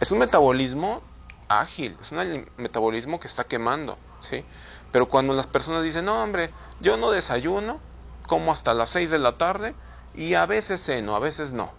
Es 0.00 0.10
un 0.10 0.18
metabolismo 0.18 1.00
ágil, 1.48 1.96
es 2.00 2.12
un 2.12 2.50
metabolismo 2.56 3.20
que 3.20 3.28
está 3.28 3.44
quemando, 3.44 3.98
¿sí? 4.20 4.44
Pero 4.92 5.08
cuando 5.08 5.34
las 5.34 5.46
personas 5.46 5.84
dicen, 5.84 6.04
no, 6.04 6.22
hombre, 6.22 6.50
yo 6.80 6.96
no 6.96 7.10
desayuno, 7.10 7.80
como 8.26 8.52
hasta 8.52 8.74
las 8.74 8.90
6 8.90 9.10
de 9.10 9.18
la 9.18 9.38
tarde 9.38 9.74
y 10.14 10.34
a 10.34 10.46
veces 10.46 10.82
ceno, 10.82 11.14
a 11.14 11.18
veces 11.18 11.52
no. 11.52 11.72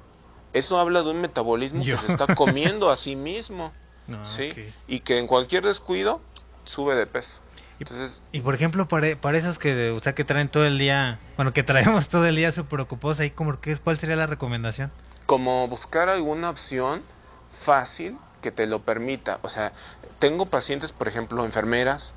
Eso 0.54 0.80
habla 0.80 1.04
de 1.04 1.12
un 1.12 1.22
metabolismo 1.22 1.84
Yo. 1.84 1.96
que 1.96 2.06
se 2.08 2.12
está 2.12 2.28
comiendo 2.36 2.90
a 2.90 2.98
sí 2.98 3.16
mismo, 3.16 3.74
No, 4.08 4.26
¿sí? 4.26 4.54
Y 4.88 5.02
que 5.02 5.20
en 5.20 5.28
cualquier 5.28 5.64
descuido 5.66 6.22
sube 6.64 6.96
de 6.96 7.06
peso. 7.08 7.42
Entonces, 7.80 8.24
Y 8.32 8.42
por 8.42 8.56
ejemplo, 8.56 8.88
para, 8.88 9.16
para 9.22 9.38
esos 9.38 9.60
que, 9.60 9.92
o 9.92 10.00
sea, 10.02 10.16
que 10.16 10.24
traen 10.24 10.50
todo 10.50 10.66
el 10.66 10.80
día, 10.80 11.20
bueno, 11.36 11.54
que 11.54 11.62
traemos 11.64 12.10
todo 12.10 12.26
el 12.26 12.36
día 12.36 12.52
súper 12.52 12.80
ocupados 12.82 13.20
ahí, 13.20 13.30
como 13.30 13.58
¿cuál 13.84 14.00
sería 14.00 14.16
la 14.16 14.28
recomendación? 14.28 14.92
como 15.28 15.68
buscar 15.68 16.08
alguna 16.08 16.50
opción 16.50 17.04
fácil 17.52 18.18
que 18.42 18.50
te 18.52 18.66
lo 18.66 18.82
permita. 18.84 19.40
O 19.44 19.50
sea, 19.50 19.74
tengo 20.20 20.46
pacientes, 20.46 20.94
por 20.94 21.08
ejemplo, 21.08 21.44
enfermeras, 21.46 22.14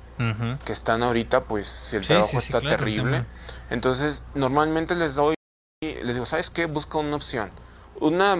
que 0.65 0.71
están 0.71 1.01
ahorita, 1.03 1.45
pues 1.45 1.93
el 1.93 2.03
Sí, 2.03 2.07
trabajo 2.09 2.29
sí, 2.29 2.37
sí, 2.37 2.45
está 2.45 2.59
claro, 2.61 2.77
terrible. 2.77 3.25
Entonces, 3.71 4.23
normalmente 4.35 4.95
les 4.95 5.15
doy, 5.15 5.33
les 5.81 6.13
digo, 6.13 6.25
¿sabes 6.27 6.49
qué? 6.51 6.67
Busca 6.67 6.99
una 6.99 7.15
opción. 7.15 7.49
Una 7.99 8.37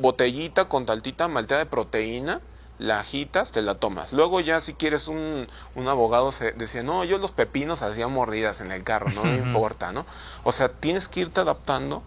botellita 0.00 0.66
con 0.66 0.86
taltita 0.86 1.28
malteada 1.28 1.64
de 1.64 1.70
proteína, 1.70 2.40
la 2.78 3.00
agitas, 3.00 3.52
te 3.52 3.62
la 3.62 3.76
tomas. 3.76 4.12
Luego 4.12 4.40
ya 4.40 4.60
si 4.60 4.74
quieres 4.74 5.08
un, 5.08 5.48
un 5.74 5.88
abogado 5.88 6.32
se 6.32 6.52
decía, 6.52 6.82
no, 6.82 7.04
yo 7.04 7.18
los 7.18 7.32
pepinos 7.32 7.82
hacía 7.82 8.08
mordidas 8.08 8.60
en 8.60 8.72
el 8.72 8.82
carro, 8.82 9.10
no 9.10 9.24
me 9.24 9.36
importa, 9.38 9.92
¿no? 9.92 10.06
O 10.42 10.52
sea, 10.52 10.68
tienes 10.68 11.08
que 11.08 11.20
irte 11.20 11.40
adaptando 11.40 12.02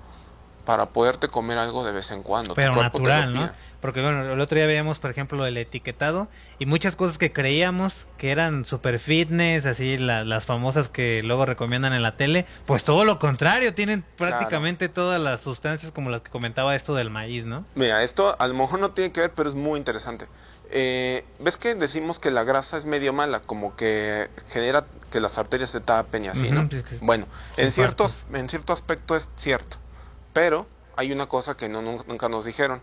para 0.67 0.86
poderte 0.88 1.30
comer 1.30 1.58
algo 1.58 1.86
de 1.86 1.93
vez 1.93 2.12
en 2.12 2.21
cuando. 2.23 2.53
Pero 2.53 2.73
natural, 2.84 3.34
¿no? 3.34 3.39
Porque 3.80 4.01
bueno, 4.01 4.34
el 4.34 4.41
otro 4.41 4.58
día 4.58 4.65
veíamos, 4.67 4.99
por 4.99 5.12
ejemplo, 5.12 5.38
lo 5.38 5.43
del 5.45 5.56
etiquetado 5.56 6.27
y 6.60 6.65
muchas 6.65 6.95
cosas 6.97 7.17
que 7.17 7.32
creíamos 7.32 8.06
que 8.17 8.32
eran 8.32 8.65
super 8.65 8.99
fitness, 8.99 9.65
así 9.65 9.97
la- 9.97 10.25
las 10.25 10.43
famosas 10.45 10.89
que 10.89 11.21
luego 11.23 11.45
recomiendan 11.45 11.93
en 11.93 12.01
la 12.01 12.17
tele, 12.17 12.45
pues 12.65 12.84
todo 12.84 13.06
lo 13.06 13.17
contrario, 13.17 13.73
tienen 13.73 14.03
prácticamente 14.17 14.89
todas 14.89 15.21
las 15.21 15.39
sustancias 15.41 15.91
como 15.93 16.10
las 16.10 16.19
que 16.21 16.30
comentaba 16.32 16.75
esto 16.75 16.95
del 16.95 17.10
maíz, 17.10 17.45
¿no? 17.45 17.65
Mira, 17.75 18.03
esto 18.03 18.36
a 18.38 18.47
lo 18.47 18.56
mejor 18.56 18.80
no 18.82 18.91
tiene 18.91 19.13
que 19.13 19.21
ver, 19.21 19.32
pero 19.34 19.47
es 19.47 19.56
muy 19.56 19.77
interesante. 19.77 20.25
Eh, 20.69 21.23
¿Ves 21.39 21.56
que 21.56 21.75
decimos 21.75 22.19
que 22.19 22.30
la 22.30 22.43
grasa 22.43 22.77
es 22.77 22.84
medio 22.86 23.13
mala? 23.13 23.39
Como 23.39 23.75
que 23.77 24.27
genera 24.49 24.86
que 25.12 25.21
las 25.21 25.38
arterias 25.38 25.69
se 25.69 25.80
tapen 25.80 26.25
y 26.25 26.27
así, 26.27 26.49
¿no? 26.51 26.62
Bueno, 27.01 27.25
en 27.58 27.71
cierto, 27.71 28.03
as- 28.03 28.25
en 28.34 28.49
cierto 28.49 28.73
aspecto 28.73 29.15
es 29.15 29.30
cierto. 29.38 29.77
Pero 30.38 30.67
hay 30.95 31.12
una 31.12 31.26
cosa 31.28 31.58
que 31.58 31.67
no, 31.67 31.82
nun- 31.82 32.06
nunca 32.08 32.30
nos 32.30 32.45
dijeron. 32.45 32.80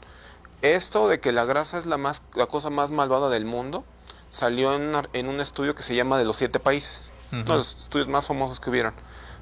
Esto 0.63 1.07
de 1.09 1.21
que 1.21 1.31
la 1.31 1.45
grasa 1.45 1.79
es 1.79 1.87
la, 1.87 1.99
más, 1.99 2.23
la 2.35 2.47
cosa 2.47 2.69
más 2.71 2.91
malvada 2.91 3.29
del 3.31 3.45
mundo 3.45 3.85
salió 4.29 4.75
en, 4.75 4.83
una- 4.83 5.05
en 5.13 5.29
un 5.29 5.41
estudio 5.41 5.77
que 5.77 5.85
se 5.85 5.95
llama 5.95 6.19
de 6.19 6.25
los 6.25 6.35
siete 6.37 6.59
países. 6.59 7.13
Uno 7.33 7.45
de 7.45 7.55
los 7.57 7.75
estudios 7.83 8.09
más 8.09 8.27
famosos 8.27 8.59
que 8.59 8.71
hubieron. 8.71 8.93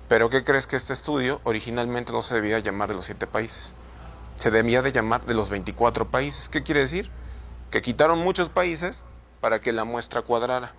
Pero 0.09 0.29
¿qué 0.29 0.45
crees 0.45 0.67
que 0.67 0.77
este 0.77 0.93
estudio 0.93 1.41
originalmente 1.45 2.13
no 2.13 2.21
se 2.21 2.35
debía 2.35 2.59
llamar 2.59 2.89
de 2.91 2.95
los 2.97 3.07
siete 3.07 3.27
países? 3.27 3.75
Se 4.37 4.51
debía 4.51 4.83
de 4.83 4.93
llamar 4.93 5.25
de 5.25 5.33
los 5.35 5.49
24 5.49 6.11
países. 6.11 6.49
¿Qué 6.51 6.63
quiere 6.63 6.81
decir? 6.81 7.11
Que 7.71 7.81
quitaron 7.81 8.19
muchos 8.19 8.51
países 8.51 9.05
para 9.41 9.61
que 9.63 9.73
la 9.73 9.85
muestra 9.85 10.21
cuadrara. 10.23 10.75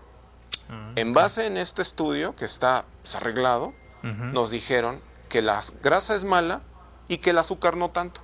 En 0.95 1.13
base 1.13 1.47
en 1.47 1.57
este 1.57 1.81
estudio, 1.81 2.35
que 2.35 2.45
está 2.45 2.85
pues, 3.01 3.15
arreglado, 3.15 3.73
nos 4.33 4.51
dijeron 4.51 5.01
que 5.29 5.41
la 5.41 5.61
grasa 5.81 6.13
es 6.15 6.25
mala 6.25 6.61
y 7.07 7.17
que 7.17 7.31
el 7.31 7.37
azúcar 7.37 7.75
no 7.77 7.89
tanto. 7.89 8.21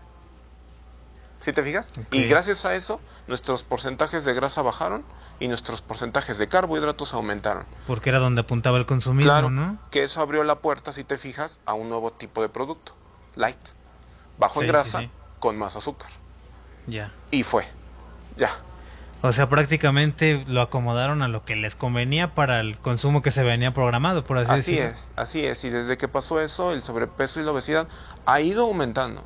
¿Sí 1.39 1.53
te 1.53 1.63
fijas? 1.63 1.89
Y 2.11 2.25
gracias 2.25 2.65
a 2.65 2.75
eso, 2.75 2.99
nuestros 3.27 3.63
porcentajes 3.63 4.25
de 4.25 4.33
grasa 4.33 4.61
bajaron 4.61 5.05
y 5.39 5.47
nuestros 5.47 5.81
porcentajes 5.81 6.37
de 6.37 6.49
carbohidratos 6.49 7.13
aumentaron. 7.13 7.65
Porque 7.87 8.09
era 8.09 8.19
donde 8.19 8.41
apuntaba 8.41 8.77
el 8.77 8.85
consumismo, 8.85 9.31
Claro, 9.31 9.49
¿no? 9.49 9.77
que 9.89 10.03
eso 10.03 10.19
abrió 10.19 10.43
la 10.43 10.59
puerta, 10.59 10.91
si 10.91 11.05
te 11.05 11.17
fijas, 11.17 11.61
a 11.65 11.75
un 11.75 11.87
nuevo 11.87 12.11
tipo 12.11 12.41
de 12.41 12.49
producto, 12.49 12.93
light, 13.35 13.57
bajo 14.37 14.55
Sí, 14.55 14.65
en 14.65 14.67
sí, 14.67 14.71
grasa, 14.73 14.99
sí. 14.99 15.09
con 15.39 15.57
más 15.57 15.77
azúcar. 15.77 16.09
Ya. 16.87 17.09
Y 17.31 17.43
fue, 17.43 17.65
ya. 18.35 18.49
O 19.21 19.33
sea, 19.33 19.49
prácticamente 19.49 20.45
lo 20.47 20.61
acomodaron 20.61 21.21
a 21.21 21.27
lo 21.27 21.43
que 21.43 21.55
les 21.57 21.75
convenía 21.75 22.35
para 22.35 22.61
el 22.61 22.77
consumo 22.77 23.21
que 23.21 23.31
se 23.31 23.43
venía 23.43 23.73
programado, 23.73 24.23
por 24.23 24.37
así, 24.37 24.51
Así 24.51 24.71
decirlo. 24.71 24.91
es, 24.91 25.13
así 25.17 25.45
es. 25.45 25.63
Y 25.65 25.69
desde 25.69 25.97
que 25.97 26.07
pasó 26.07 26.39
eso, 26.39 26.71
el 26.71 26.81
sobrepeso 26.83 27.41
y 27.41 27.43
la 27.43 27.51
obesidad 27.51 27.87
ha 28.25 28.39
ido 28.39 28.65
aumentando. 28.65 29.23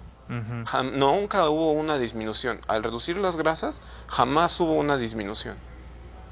Nunca 0.93 1.47
hubo 1.49 1.73
una 1.73 1.99
disminución. 1.99 2.59
Al 2.67 2.83
reducir 2.83 3.17
las 3.17 3.37
grasas, 3.37 3.81
jamás 4.07 4.59
hubo 4.59 4.73
una 4.73 4.97
disminución. 4.97 5.57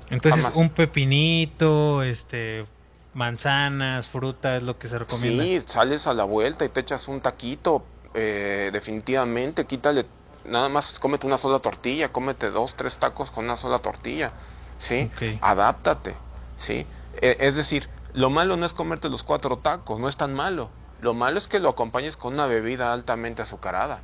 Entonces, 0.09 0.41
Jamás. 0.43 0.57
un 0.57 0.69
pepinito, 0.69 2.01
este, 2.01 2.65
manzanas, 3.13 4.07
fruta 4.07 4.57
es 4.57 4.63
lo 4.63 4.79
que 4.79 4.87
se 4.89 4.97
recomienda. 4.97 5.43
Sí, 5.43 5.61
sales 5.67 6.07
a 6.07 6.13
la 6.15 6.23
vuelta 6.23 6.65
y 6.65 6.69
te 6.69 6.79
echas 6.79 7.07
un 7.07 7.21
taquito, 7.21 7.85
eh, 8.15 8.71
definitivamente, 8.73 9.65
quítale, 9.65 10.05
nada 10.45 10.69
más 10.69 10.99
cómete 10.99 11.27
una 11.27 11.37
sola 11.37 11.59
tortilla, 11.59 12.11
cómete 12.11 12.49
dos, 12.51 12.75
tres 12.75 12.97
tacos 12.97 13.31
con 13.31 13.45
una 13.45 13.55
sola 13.55 13.79
tortilla, 13.79 14.31
¿sí? 14.77 15.09
Adáptate, 15.41 16.15
¿sí? 16.55 16.85
E- 17.21 17.37
es 17.39 17.55
decir, 17.55 17.89
lo 18.13 18.29
malo 18.29 18.57
no 18.57 18.65
es 18.65 18.73
comerte 18.73 19.09
los 19.09 19.23
cuatro 19.23 19.57
tacos, 19.57 19.99
no 19.99 20.07
es 20.09 20.17
tan 20.17 20.33
malo. 20.33 20.69
Lo 21.01 21.13
malo 21.13 21.37
es 21.37 21.47
que 21.47 21.59
lo 21.59 21.69
acompañes 21.69 22.15
con 22.17 22.33
una 22.35 22.45
bebida 22.45 22.93
altamente 22.93 23.41
azucarada. 23.41 24.01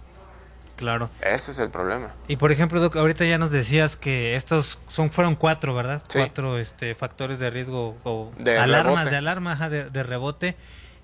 Claro. 0.77 1.09
Ese 1.21 1.51
es 1.51 1.59
el 1.59 1.71
problema. 1.71 2.13
Y 2.27 2.35
por 2.37 2.51
ejemplo, 2.51 2.79
Doc, 2.79 2.95
ahorita 2.97 3.25
ya 3.25 3.39
nos 3.39 3.49
decías 3.51 3.95
que 3.95 4.35
estos 4.35 4.77
son 4.87 5.11
fueron 5.11 5.35
cuatro, 5.35 5.73
¿verdad? 5.73 6.03
Sí. 6.07 6.19
Cuatro 6.19 6.59
este, 6.59 6.93
factores 6.93 7.39
de 7.39 7.49
riesgo 7.49 7.97
o 8.03 8.31
De 8.37 8.59
alarmas 8.59 8.93
rebote. 8.95 9.09
de 9.11 9.17
alarma, 9.17 9.51
ajá, 9.53 9.69
de, 9.69 9.89
de 9.89 10.03
rebote. 10.03 10.55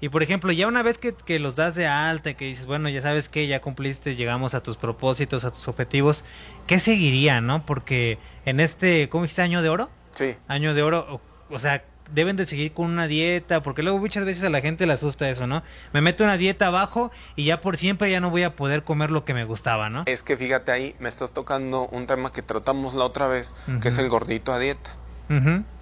Y 0.03 0.09
por 0.09 0.21
ejemplo, 0.21 0.51
ya 0.51 0.67
una 0.67 0.83
vez 0.83 0.97
que, 0.97 1.13
que 1.13 1.39
los 1.39 1.55
das 1.55 1.75
de 1.75 1.87
alta 1.87 2.31
y 2.31 2.35
que 2.35 2.43
dices, 2.43 2.65
bueno, 2.65 2.89
ya 2.89 3.01
sabes 3.01 3.29
que 3.29 3.47
ya 3.47 3.61
cumpliste, 3.61 4.17
llegamos 4.17 4.53
a 4.53 4.61
tus 4.61 4.75
propósitos, 4.75 5.45
a 5.45 5.51
tus 5.51 5.69
objetivos, 5.69 6.25
¿qué 6.67 6.77
seguiría, 6.77 7.39
no? 7.39 7.65
Porque 7.65 8.17
en 8.43 8.59
este, 8.59 9.07
¿cómo 9.07 9.23
dijiste, 9.23 9.43
año 9.43 9.61
de 9.61 9.69
oro? 9.69 9.89
Sí, 10.09 10.35
Año 10.49 10.73
de 10.73 10.83
oro, 10.83 11.07
o, 11.09 11.21
o 11.55 11.57
sea, 11.57 11.85
deben 12.11 12.35
de 12.35 12.45
seguir 12.45 12.73
con 12.73 12.87
una 12.87 13.07
dieta, 13.07 13.63
porque 13.63 13.81
luego 13.81 13.97
muchas 13.97 14.25
veces 14.25 14.43
a 14.43 14.49
la 14.49 14.59
gente 14.59 14.85
le 14.85 14.91
asusta 14.91 15.29
eso, 15.29 15.47
¿no? 15.47 15.63
Me 15.93 16.01
meto 16.01 16.25
una 16.25 16.35
dieta 16.35 16.67
abajo 16.67 17.09
y 17.37 17.45
ya 17.45 17.61
por 17.61 17.77
siempre 17.77 18.11
ya 18.11 18.19
no 18.19 18.29
voy 18.29 18.43
a 18.43 18.57
poder 18.57 18.83
comer 18.83 19.09
lo 19.09 19.23
que 19.23 19.33
me 19.33 19.45
gustaba, 19.45 19.89
¿no? 19.89 20.03
es 20.05 20.21
que 20.21 20.35
fíjate 20.35 20.73
ahí, 20.73 20.95
me 20.99 21.07
estás 21.07 21.31
tocando 21.31 21.87
un 21.87 22.07
tema 22.07 22.33
que 22.33 22.41
tratamos 22.41 22.93
la 22.93 23.05
otra 23.05 23.29
vez, 23.29 23.55
que 23.81 23.87
es 23.87 23.97
el 23.97 24.09
gordito 24.09 24.51
a 24.51 24.59
dieta. 24.59 24.89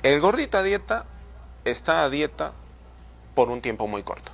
El 0.04 0.20
gordito 0.20 0.60
a 0.60 0.62
dieta 0.62 1.08
está 1.66 2.04
a 2.04 2.10
dieta 2.12 2.54
por 3.36 3.50
un 3.50 3.62
tiempo 3.62 3.88
muy 3.88 4.04
corto. 4.04 4.32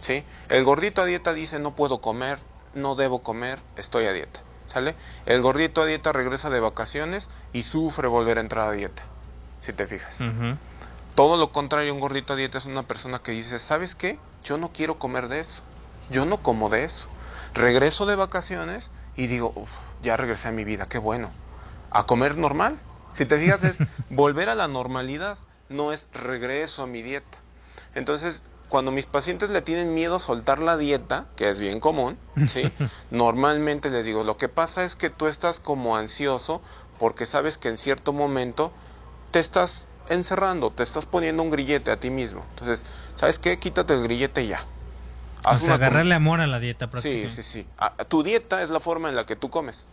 ¿sí? 0.00 0.24
El 0.48 0.64
gordito 0.64 1.02
a 1.02 1.04
dieta 1.04 1.32
dice 1.34 1.58
no 1.58 1.74
puedo 1.74 2.00
comer, 2.00 2.38
no 2.74 2.94
debo 2.94 3.22
comer, 3.22 3.60
estoy 3.76 4.06
a 4.06 4.12
dieta. 4.12 4.40
¿Sale? 4.66 4.94
El 5.26 5.42
gordito 5.42 5.82
a 5.82 5.86
dieta 5.86 6.12
regresa 6.12 6.48
de 6.48 6.60
vacaciones 6.60 7.28
y 7.52 7.62
sufre 7.62 8.08
volver 8.08 8.38
a 8.38 8.40
entrar 8.40 8.68
a 8.68 8.72
dieta. 8.72 9.02
Si 9.60 9.72
te 9.72 9.86
fijas. 9.86 10.20
Todo 11.14 11.36
lo 11.36 11.52
contrario, 11.52 11.92
un 11.92 12.00
gordito 12.00 12.32
a 12.32 12.36
dieta 12.36 12.58
es 12.58 12.66
una 12.66 12.82
persona 12.82 13.18
que 13.18 13.32
dice, 13.32 13.58
¿sabes 13.58 13.94
qué? 13.94 14.18
Yo 14.42 14.56
no 14.56 14.72
quiero 14.72 14.98
comer 14.98 15.28
de 15.28 15.40
eso. 15.40 15.62
Yo 16.10 16.24
no 16.24 16.38
como 16.42 16.70
de 16.70 16.84
eso. 16.84 17.08
Regreso 17.54 18.06
de 18.06 18.16
vacaciones 18.16 18.90
y 19.14 19.26
digo, 19.26 19.52
"Uf, 19.54 19.68
ya 20.02 20.16
regresé 20.16 20.48
a 20.48 20.52
mi 20.52 20.64
vida, 20.64 20.86
qué 20.88 20.98
bueno. 20.98 21.30
A 21.90 22.06
comer 22.06 22.36
normal. 22.36 22.78
Si 23.12 23.26
te 23.26 23.38
fijas, 23.38 23.62
es 23.64 23.78
volver 24.10 24.48
a 24.48 24.54
la 24.54 24.68
normalidad, 24.68 25.36
no 25.68 25.92
es 25.92 26.08
regreso 26.14 26.82
a 26.82 26.86
mi 26.86 27.02
dieta. 27.02 27.38
Entonces, 27.94 28.44
cuando 28.68 28.90
mis 28.90 29.06
pacientes 29.06 29.50
le 29.50 29.60
tienen 29.62 29.94
miedo 29.94 30.16
a 30.16 30.18
soltar 30.18 30.58
la 30.58 30.76
dieta, 30.76 31.26
que 31.36 31.50
es 31.50 31.58
bien 31.58 31.78
común, 31.80 32.18
¿sí? 32.46 32.70
normalmente 33.10 33.90
les 33.90 34.06
digo, 34.06 34.24
lo 34.24 34.36
que 34.36 34.48
pasa 34.48 34.84
es 34.84 34.96
que 34.96 35.10
tú 35.10 35.26
estás 35.26 35.60
como 35.60 35.96
ansioso 35.96 36.62
porque 36.98 37.26
sabes 37.26 37.58
que 37.58 37.68
en 37.68 37.76
cierto 37.76 38.12
momento 38.12 38.72
te 39.30 39.40
estás 39.40 39.88
encerrando, 40.08 40.70
te 40.70 40.82
estás 40.82 41.06
poniendo 41.06 41.42
un 41.42 41.50
grillete 41.50 41.90
a 41.90 41.98
ti 42.00 42.10
mismo. 42.10 42.44
Entonces, 42.50 42.84
¿sabes 43.14 43.38
qué? 43.38 43.58
Quítate 43.58 43.94
el 43.94 44.02
grillete 44.02 44.42
y 44.42 44.48
ya. 44.48 44.64
O 45.44 45.48
Haz 45.48 45.60
sea, 45.60 45.74
agarrarle 45.74 46.14
amor 46.14 46.40
a 46.40 46.46
la 46.46 46.60
dieta 46.60 46.88
Sí, 47.00 47.28
sí, 47.28 47.42
sí. 47.42 47.66
A- 47.78 47.96
tu 48.04 48.22
dieta 48.22 48.62
es 48.62 48.70
la 48.70 48.80
forma 48.80 49.08
en 49.08 49.16
la 49.16 49.26
que 49.26 49.36
tú 49.36 49.50
comes. 49.50 49.88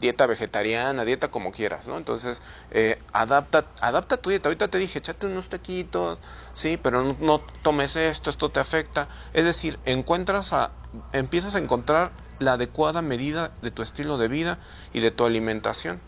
Dieta 0.00 0.26
vegetariana, 0.26 1.04
dieta 1.04 1.28
como 1.28 1.52
quieras, 1.52 1.86
¿no? 1.86 1.96
Entonces, 1.96 2.42
eh, 2.70 3.00
adapta, 3.12 3.66
adapta 3.80 4.16
tu 4.16 4.30
dieta. 4.30 4.48
Ahorita 4.48 4.68
te 4.68 4.78
dije, 4.78 4.98
échate 4.98 5.26
unos 5.26 5.48
taquitos, 5.48 6.18
sí, 6.54 6.78
pero 6.82 7.02
no, 7.02 7.16
no 7.20 7.40
tomes 7.62 7.96
esto, 7.96 8.30
esto 8.30 8.50
te 8.50 8.60
afecta. 8.60 9.08
Es 9.34 9.44
decir, 9.44 9.78
encuentras 9.84 10.52
a, 10.52 10.72
empiezas 11.12 11.54
a 11.54 11.58
encontrar 11.58 12.10
la 12.38 12.54
adecuada 12.54 13.02
medida 13.02 13.52
de 13.62 13.70
tu 13.70 13.82
estilo 13.82 14.18
de 14.18 14.28
vida 14.28 14.58
y 14.92 15.00
de 15.00 15.10
tu 15.10 15.24
alimentación. 15.24 16.00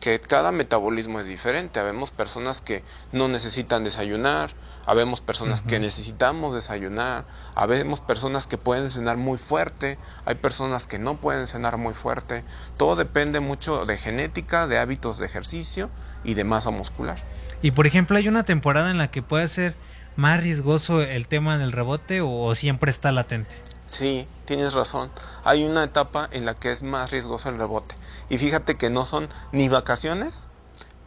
Que 0.00 0.18
cada 0.20 0.50
metabolismo 0.50 1.20
es 1.20 1.26
diferente. 1.26 1.78
Habemos 1.78 2.10
personas 2.10 2.60
que 2.60 2.82
no 3.12 3.28
necesitan 3.28 3.84
desayunar, 3.84 4.50
habemos 4.86 5.20
personas 5.20 5.60
que 5.60 5.78
necesitamos 5.78 6.54
desayunar, 6.54 7.26
habemos 7.54 8.00
personas 8.00 8.46
que 8.46 8.56
pueden 8.56 8.90
cenar 8.90 9.18
muy 9.18 9.36
fuerte, 9.38 9.98
hay 10.24 10.36
personas 10.36 10.86
que 10.86 10.98
no 10.98 11.18
pueden 11.18 11.46
cenar 11.46 11.76
muy 11.76 11.94
fuerte. 11.94 12.44
Todo 12.76 12.96
depende 12.96 13.40
mucho 13.40 13.84
de 13.84 13.98
genética, 13.98 14.66
de 14.66 14.78
hábitos 14.78 15.18
de 15.18 15.26
ejercicio 15.26 15.90
y 16.24 16.34
de 16.34 16.44
masa 16.44 16.70
muscular. 16.70 17.18
Y 17.62 17.72
por 17.72 17.86
ejemplo, 17.86 18.16
¿hay 18.16 18.26
una 18.26 18.44
temporada 18.44 18.90
en 18.90 18.98
la 18.98 19.10
que 19.10 19.22
puede 19.22 19.48
ser 19.48 19.76
más 20.16 20.42
riesgoso 20.42 21.02
el 21.02 21.28
tema 21.28 21.58
del 21.58 21.72
rebote 21.72 22.20
o, 22.22 22.30
o 22.30 22.54
siempre 22.54 22.90
está 22.90 23.12
latente? 23.12 23.54
Sí, 23.86 24.26
tienes 24.44 24.72
razón. 24.72 25.10
Hay 25.44 25.64
una 25.64 25.84
etapa 25.84 26.28
en 26.32 26.46
la 26.46 26.54
que 26.54 26.70
es 26.70 26.82
más 26.82 27.10
riesgoso 27.10 27.48
el 27.48 27.58
rebote. 27.58 27.94
Y 28.30 28.38
fíjate 28.38 28.76
que 28.78 28.88
no 28.88 29.04
son 29.04 29.28
ni 29.52 29.68
vacaciones, 29.68 30.46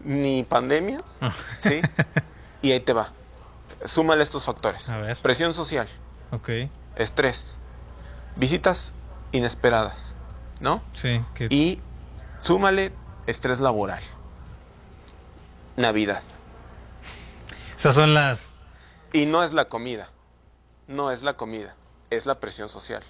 ni 0.03 0.43
pandemias, 0.43 1.17
Ah. 1.21 1.33
¿sí? 1.57 1.81
Y 2.61 2.71
ahí 2.71 2.79
te 2.79 2.93
va. 2.93 3.11
Súmale 3.85 4.23
estos 4.23 4.45
factores. 4.45 4.89
A 4.89 4.97
ver. 4.97 5.17
Presión 5.21 5.53
social, 5.53 5.87
Ok, 6.31 6.49
estrés, 6.95 7.57
visitas 8.35 8.93
inesperadas, 9.31 10.15
¿no? 10.61 10.81
sí. 10.93 11.23
Que, 11.33 11.47
Y 11.49 11.81
súmale 12.41 12.93
estrés 13.27 13.59
laboral. 13.59 14.01
Navidad. 15.75 16.21
Esas 17.77 17.95
son 17.95 18.13
las... 18.13 18.63
Y 19.11 19.25
no 19.25 19.43
es 19.43 19.53
la 19.53 19.65
comida, 19.65 20.07
no 20.87 21.11
es 21.11 21.23
la 21.23 21.35
comida, 21.35 21.75
es 22.09 22.25
la 22.25 22.39
presión 22.39 22.69
social. 22.69 23.03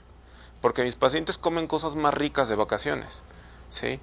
Porque 0.62 0.84
mis 0.84 0.96
pacientes 0.96 1.38
comen 1.38 1.68
cosas 1.68 1.96
más 1.96 2.14
ricas 2.14 2.48
de 2.50 2.56
vacaciones, 2.56 3.24
¿sí? 3.74 4.00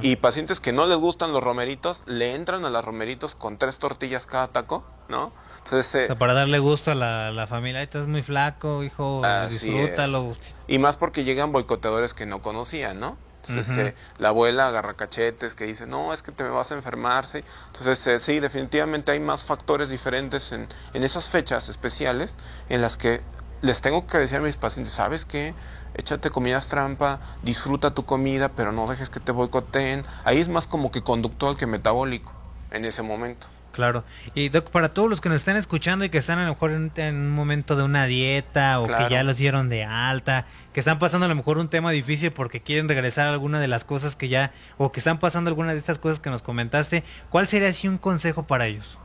Y 0.00 0.16
pacientes 0.16 0.60
que 0.60 0.72
no 0.72 0.86
les 0.86 0.96
gustan 0.96 1.32
los 1.32 1.42
romeritos, 1.42 2.04
le 2.06 2.34
entran 2.34 2.64
a 2.64 2.70
las 2.70 2.84
romeritos 2.84 3.34
con 3.34 3.58
tres 3.58 3.78
tortillas 3.78 4.26
cada 4.26 4.46
taco, 4.46 4.84
¿no? 5.08 5.32
Entonces, 5.58 5.94
O 5.94 5.98
eh, 5.98 6.06
sea, 6.06 6.14
para 6.16 6.34
darle 6.34 6.60
gusto 6.60 6.92
a 6.92 6.94
la, 6.94 7.32
la 7.32 7.46
familia. 7.48 7.82
Estás 7.82 8.06
muy 8.06 8.22
flaco, 8.22 8.84
hijo, 8.84 9.22
disfrútalo. 9.50 10.36
y 10.68 10.78
más 10.78 10.96
porque 10.96 11.24
llegan 11.24 11.50
boicoteadores 11.50 12.14
que 12.14 12.26
no 12.26 12.40
conocían, 12.40 13.00
¿no? 13.00 13.18
Entonces, 13.48 13.76
eh, 13.76 13.94
la 14.18 14.28
abuela 14.28 14.68
agarra 14.68 14.94
cachetes 14.94 15.54
que 15.54 15.64
dice, 15.64 15.86
no, 15.86 16.12
es 16.12 16.22
que 16.22 16.32
te 16.32 16.42
me 16.42 16.50
vas 16.50 16.72
a 16.72 16.74
enfermar, 16.74 17.26
¿sí? 17.26 17.44
Entonces, 17.66 18.06
eh, 18.06 18.18
sí, 18.18 18.40
definitivamente 18.40 19.12
hay 19.12 19.20
más 19.20 19.44
factores 19.44 19.88
diferentes 19.88 20.52
en, 20.52 20.66
en 20.94 21.02
esas 21.04 21.28
fechas 21.28 21.68
especiales 21.68 22.38
en 22.68 22.80
las 22.80 22.96
que 22.96 23.20
les 23.62 23.80
tengo 23.80 24.06
que 24.06 24.18
decir 24.18 24.38
a 24.38 24.40
mis 24.40 24.56
pacientes, 24.56 24.94
¿sabes 24.94 25.24
qué? 25.24 25.54
Échate 25.98 26.30
comidas 26.30 26.68
trampa, 26.68 27.20
disfruta 27.42 27.94
tu 27.94 28.04
comida, 28.04 28.50
pero 28.50 28.70
no 28.72 28.86
dejes 28.86 29.08
que 29.10 29.18
te 29.20 29.32
boicoteen. 29.32 30.04
Ahí 30.24 30.38
es 30.38 30.48
más 30.48 30.66
como 30.66 30.90
que 30.90 31.02
conductual 31.02 31.56
que 31.56 31.66
metabólico 31.66 32.32
en 32.70 32.84
ese 32.84 33.02
momento. 33.02 33.46
Claro. 33.72 34.04
Y 34.34 34.48
Doc, 34.48 34.70
para 34.70 34.94
todos 34.94 35.08
los 35.10 35.20
que 35.20 35.28
nos 35.28 35.36
están 35.36 35.56
escuchando 35.56 36.04
y 36.06 36.08
que 36.10 36.16
están 36.16 36.38
a 36.38 36.44
lo 36.44 36.54
mejor 36.54 36.70
en, 36.70 36.90
en 36.96 37.14
un 37.14 37.30
momento 37.30 37.76
de 37.76 37.82
una 37.82 38.06
dieta 38.06 38.80
o 38.80 38.84
Claro. 38.84 39.06
que 39.08 39.12
ya 39.12 39.22
los 39.22 39.36
dieron 39.36 39.68
de 39.68 39.84
alta, 39.84 40.46
que 40.72 40.80
están 40.80 40.98
pasando 40.98 41.26
a 41.26 41.28
lo 41.28 41.34
mejor 41.34 41.58
un 41.58 41.68
tema 41.68 41.90
difícil 41.90 42.30
porque 42.30 42.60
quieren 42.62 42.88
regresar 42.88 43.26
a 43.28 43.32
alguna 43.32 43.60
de 43.60 43.68
las 43.68 43.84
cosas 43.84 44.16
que 44.16 44.28
ya, 44.28 44.52
o 44.78 44.92
que 44.92 45.00
están 45.00 45.18
pasando 45.18 45.48
alguna 45.48 45.72
de 45.72 45.78
estas 45.78 45.98
cosas 45.98 46.20
que 46.20 46.30
nos 46.30 46.40
comentaste, 46.40 47.04
¿cuál 47.28 47.48
sería 47.48 47.68
así 47.68 47.86
un 47.86 47.98
consejo 47.98 48.44
para 48.44 48.66
ellos? 48.66 48.98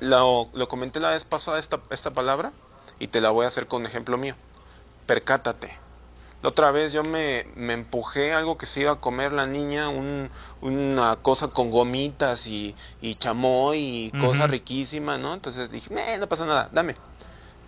Lo, 0.00 0.48
lo 0.54 0.68
comenté 0.68 1.00
la 1.00 1.10
vez 1.10 1.24
pasada 1.24 1.58
esta, 1.58 1.80
esta 1.90 2.12
palabra 2.12 2.52
y 3.00 3.08
te 3.08 3.20
la 3.20 3.30
voy 3.30 3.44
a 3.44 3.48
hacer 3.48 3.66
con 3.66 3.80
un 3.82 3.86
ejemplo 3.88 4.16
mío. 4.16 4.36
Percátate. 5.12 5.70
La 6.42 6.48
otra 6.48 6.70
vez 6.70 6.92
yo 6.94 7.04
me, 7.04 7.46
me 7.54 7.74
empujé 7.74 8.32
algo 8.32 8.56
que 8.56 8.64
se 8.64 8.80
iba 8.80 8.92
a 8.92 9.00
comer 9.00 9.30
la 9.32 9.46
niña, 9.46 9.90
un- 9.90 10.30
una 10.62 11.16
cosa 11.16 11.48
con 11.48 11.70
gomitas 11.70 12.46
y, 12.46 12.74
y 13.02 13.14
chamoy 13.16 13.78
y 13.78 14.10
cosa 14.18 14.44
Ujú. 14.44 14.52
riquísima, 14.52 15.18
¿no? 15.18 15.34
Entonces 15.34 15.70
dije, 15.70 15.92
"Nee, 15.94 16.16
no 16.18 16.28
pasa 16.28 16.46
nada, 16.46 16.70
dame. 16.72 16.96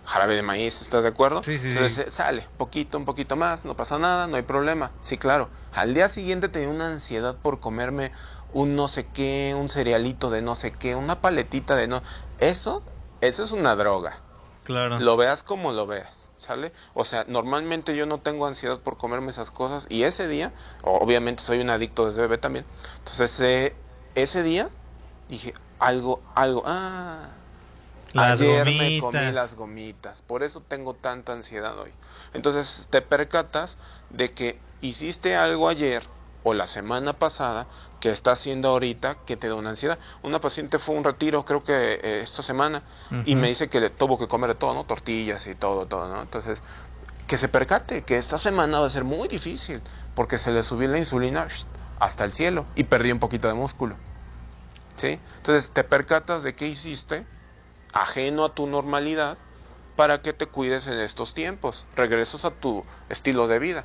jarabe 0.07 0.35
de 0.35 0.41
maíz, 0.43 0.81
¿estás 0.81 1.01
de 1.03 1.09
acuerdo? 1.09 1.41
Sí, 1.43 1.57
sí, 1.59 1.69
Entonces 1.69 1.93
sí. 1.95 2.01
eh, 2.01 2.11
sale, 2.11 2.47
poquito, 2.57 2.97
un 2.97 3.05
poquito 3.05 3.35
más, 3.35 3.63
no 3.65 3.75
pasa 3.75 3.97
nada, 3.99 4.27
no 4.27 4.35
hay 4.37 4.43
problema. 4.43 4.91
Sí, 5.01 5.17
claro. 5.17 5.49
Al 5.73 5.93
día 5.95 6.09
siguiente 6.09 6.47
tenía 6.49 6.69
una 6.69 6.87
ansiedad 6.87 7.35
por 7.35 7.59
comerme 7.59 8.11
un 8.53 8.75
no 8.75 8.87
sé 8.87 9.05
qué, 9.07 9.55
un 9.57 9.67
cerealito 9.69 10.29
de 10.29 10.41
no 10.43 10.53
sé 10.55 10.71
qué, 10.71 10.95
una 10.95 11.21
paletita 11.21 11.75
de 11.75 11.87
no. 11.87 12.03
Eso, 12.39 12.83
eso 13.21 13.41
es 13.43 13.51
una 13.51 13.75
droga. 13.75 14.21
Claro. 14.65 14.99
Lo 14.99 15.15
veas 15.15 15.43
como 15.43 15.71
lo 15.71 15.85
veas, 15.85 16.31
¿sale? 16.37 16.73
O 16.95 17.05
sea, 17.05 17.23
normalmente 17.27 17.95
yo 17.95 18.07
no 18.07 18.19
tengo 18.19 18.47
ansiedad 18.47 18.79
por 18.79 18.97
comerme 18.97 19.29
esas 19.29 19.51
cosas 19.51 19.85
y 19.89 20.03
ese 20.03 20.27
día, 20.27 20.51
obviamente 20.83 21.43
soy 21.43 21.59
un 21.59 21.69
adicto 21.69 22.07
desde 22.07 22.23
bebé 22.23 22.39
también, 22.39 22.65
entonces 22.97 23.39
eh, 23.41 23.75
ese 24.15 24.41
día 24.41 24.71
dije, 25.29 25.53
algo, 25.77 26.19
algo, 26.33 26.63
ah, 26.65 27.29
Las 28.13 28.41
ayer 28.41 28.65
me 28.65 28.99
comí 28.99 29.31
las 29.31 29.55
gomitas, 29.55 30.23
por 30.23 30.41
eso 30.41 30.61
tengo 30.67 30.95
tanta 30.95 31.33
ansiedad 31.33 31.77
hoy. 31.77 31.91
Entonces 32.33 32.87
te 32.89 33.03
percatas 33.03 33.77
de 34.09 34.33
que 34.33 34.59
hiciste 34.81 35.35
algo 35.35 35.69
ayer 35.69 36.03
o 36.43 36.53
la 36.53 36.65
semana 36.65 37.13
pasada 37.13 37.67
que 37.99 38.09
está 38.09 38.31
haciendo 38.31 38.69
ahorita 38.69 39.15
que 39.25 39.37
te 39.37 39.47
da 39.47 39.55
una 39.55 39.69
ansiedad. 39.71 39.97
Una 40.23 40.39
paciente 40.39 40.79
fue 40.79 40.95
a 40.95 40.97
un 40.99 41.03
retiro, 41.03 41.45
creo 41.45 41.63
que 41.63 41.73
eh, 41.73 42.21
esta 42.21 42.43
semana, 42.43 42.83
y 43.25 43.35
me 43.35 43.47
dice 43.47 43.69
que 43.69 43.79
le 43.79 43.89
tuvo 43.89 44.17
que 44.17 44.27
comer 44.27 44.49
de 44.49 44.55
todo, 44.55 44.73
¿no? 44.73 44.83
Tortillas 44.83 45.47
y 45.47 45.55
todo, 45.55 45.85
todo, 45.87 46.07
¿no? 46.07 46.21
Entonces, 46.21 46.63
que 47.27 47.37
se 47.37 47.47
percate 47.47 48.03
que 48.03 48.17
esta 48.17 48.37
semana 48.37 48.79
va 48.79 48.87
a 48.87 48.89
ser 48.89 49.03
muy 49.03 49.27
difícil, 49.27 49.81
porque 50.13 50.37
se 50.37 50.51
le 50.51 50.63
subió 50.63 50.87
la 50.87 50.97
insulina 50.97 51.47
hasta 51.99 52.23
el 52.23 52.31
cielo 52.31 52.65
y 52.75 52.85
perdió 52.85 53.13
un 53.13 53.19
poquito 53.19 53.47
de 53.47 53.53
músculo. 53.53 53.97
¿Sí? 54.95 55.19
Entonces 55.37 55.71
te 55.71 55.83
percatas 55.83 56.43
de 56.43 56.55
qué 56.55 56.67
hiciste 56.67 57.25
ajeno 57.91 58.45
a 58.45 58.53
tu 58.53 58.65
normalidad 58.65 59.37
para 59.95 60.21
que 60.21 60.33
te 60.33 60.45
cuides 60.45 60.87
en 60.87 60.99
estos 60.99 61.33
tiempos. 61.33 61.85
Regresas 61.95 62.45
a 62.45 62.51
tu 62.51 62.85
estilo 63.09 63.47
de 63.47 63.59
vida. 63.59 63.83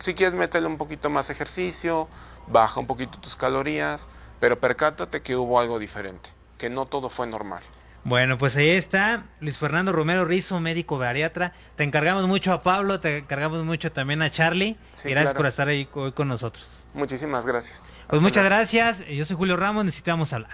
Si 0.00 0.14
quieres 0.14 0.34
meterle 0.34 0.68
un 0.68 0.78
poquito 0.78 1.10
más 1.10 1.28
ejercicio, 1.28 2.08
baja 2.48 2.80
un 2.80 2.86
poquito 2.86 3.18
tus 3.18 3.36
calorías, 3.36 4.08
pero 4.40 4.60
percátate 4.60 5.22
que 5.22 5.36
hubo 5.36 5.58
algo 5.58 5.78
diferente, 5.78 6.30
que 6.58 6.70
no 6.70 6.86
todo 6.86 7.08
fue 7.08 7.26
normal. 7.26 7.62
Bueno, 8.06 8.36
pues 8.36 8.54
ahí 8.56 8.68
está 8.68 9.24
Luis 9.40 9.56
Fernando 9.56 9.90
Romero 9.90 10.26
Rizo, 10.26 10.60
médico 10.60 10.98
bariatra. 10.98 11.54
Te 11.76 11.84
encargamos 11.84 12.28
mucho 12.28 12.52
a 12.52 12.60
Pablo, 12.60 13.00
te 13.00 13.18
encargamos 13.18 13.64
mucho 13.64 13.90
también 13.92 14.20
a 14.20 14.30
Charlie. 14.30 14.76
Sí, 14.92 15.08
gracias 15.08 15.32
claro. 15.32 15.38
por 15.38 15.46
estar 15.46 15.68
ahí 15.68 15.88
hoy 15.94 16.12
con 16.12 16.28
nosotros. 16.28 16.84
Muchísimas 16.92 17.46
gracias. 17.46 17.84
Pues 17.84 17.92
Hasta 18.08 18.20
muchas 18.20 18.42
luego. 18.44 18.56
gracias. 18.56 19.06
Yo 19.08 19.24
soy 19.24 19.36
Julio 19.36 19.56
Ramos, 19.56 19.86
necesitamos 19.86 20.34
hablar. 20.34 20.50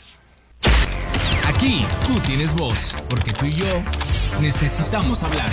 Aquí 1.44 1.84
tú 2.06 2.14
tienes 2.20 2.54
voz, 2.54 2.94
porque 3.08 3.32
tú 3.32 3.46
y 3.46 3.54
yo 3.54 3.66
necesitamos 4.40 5.24
hablar. 5.24 5.50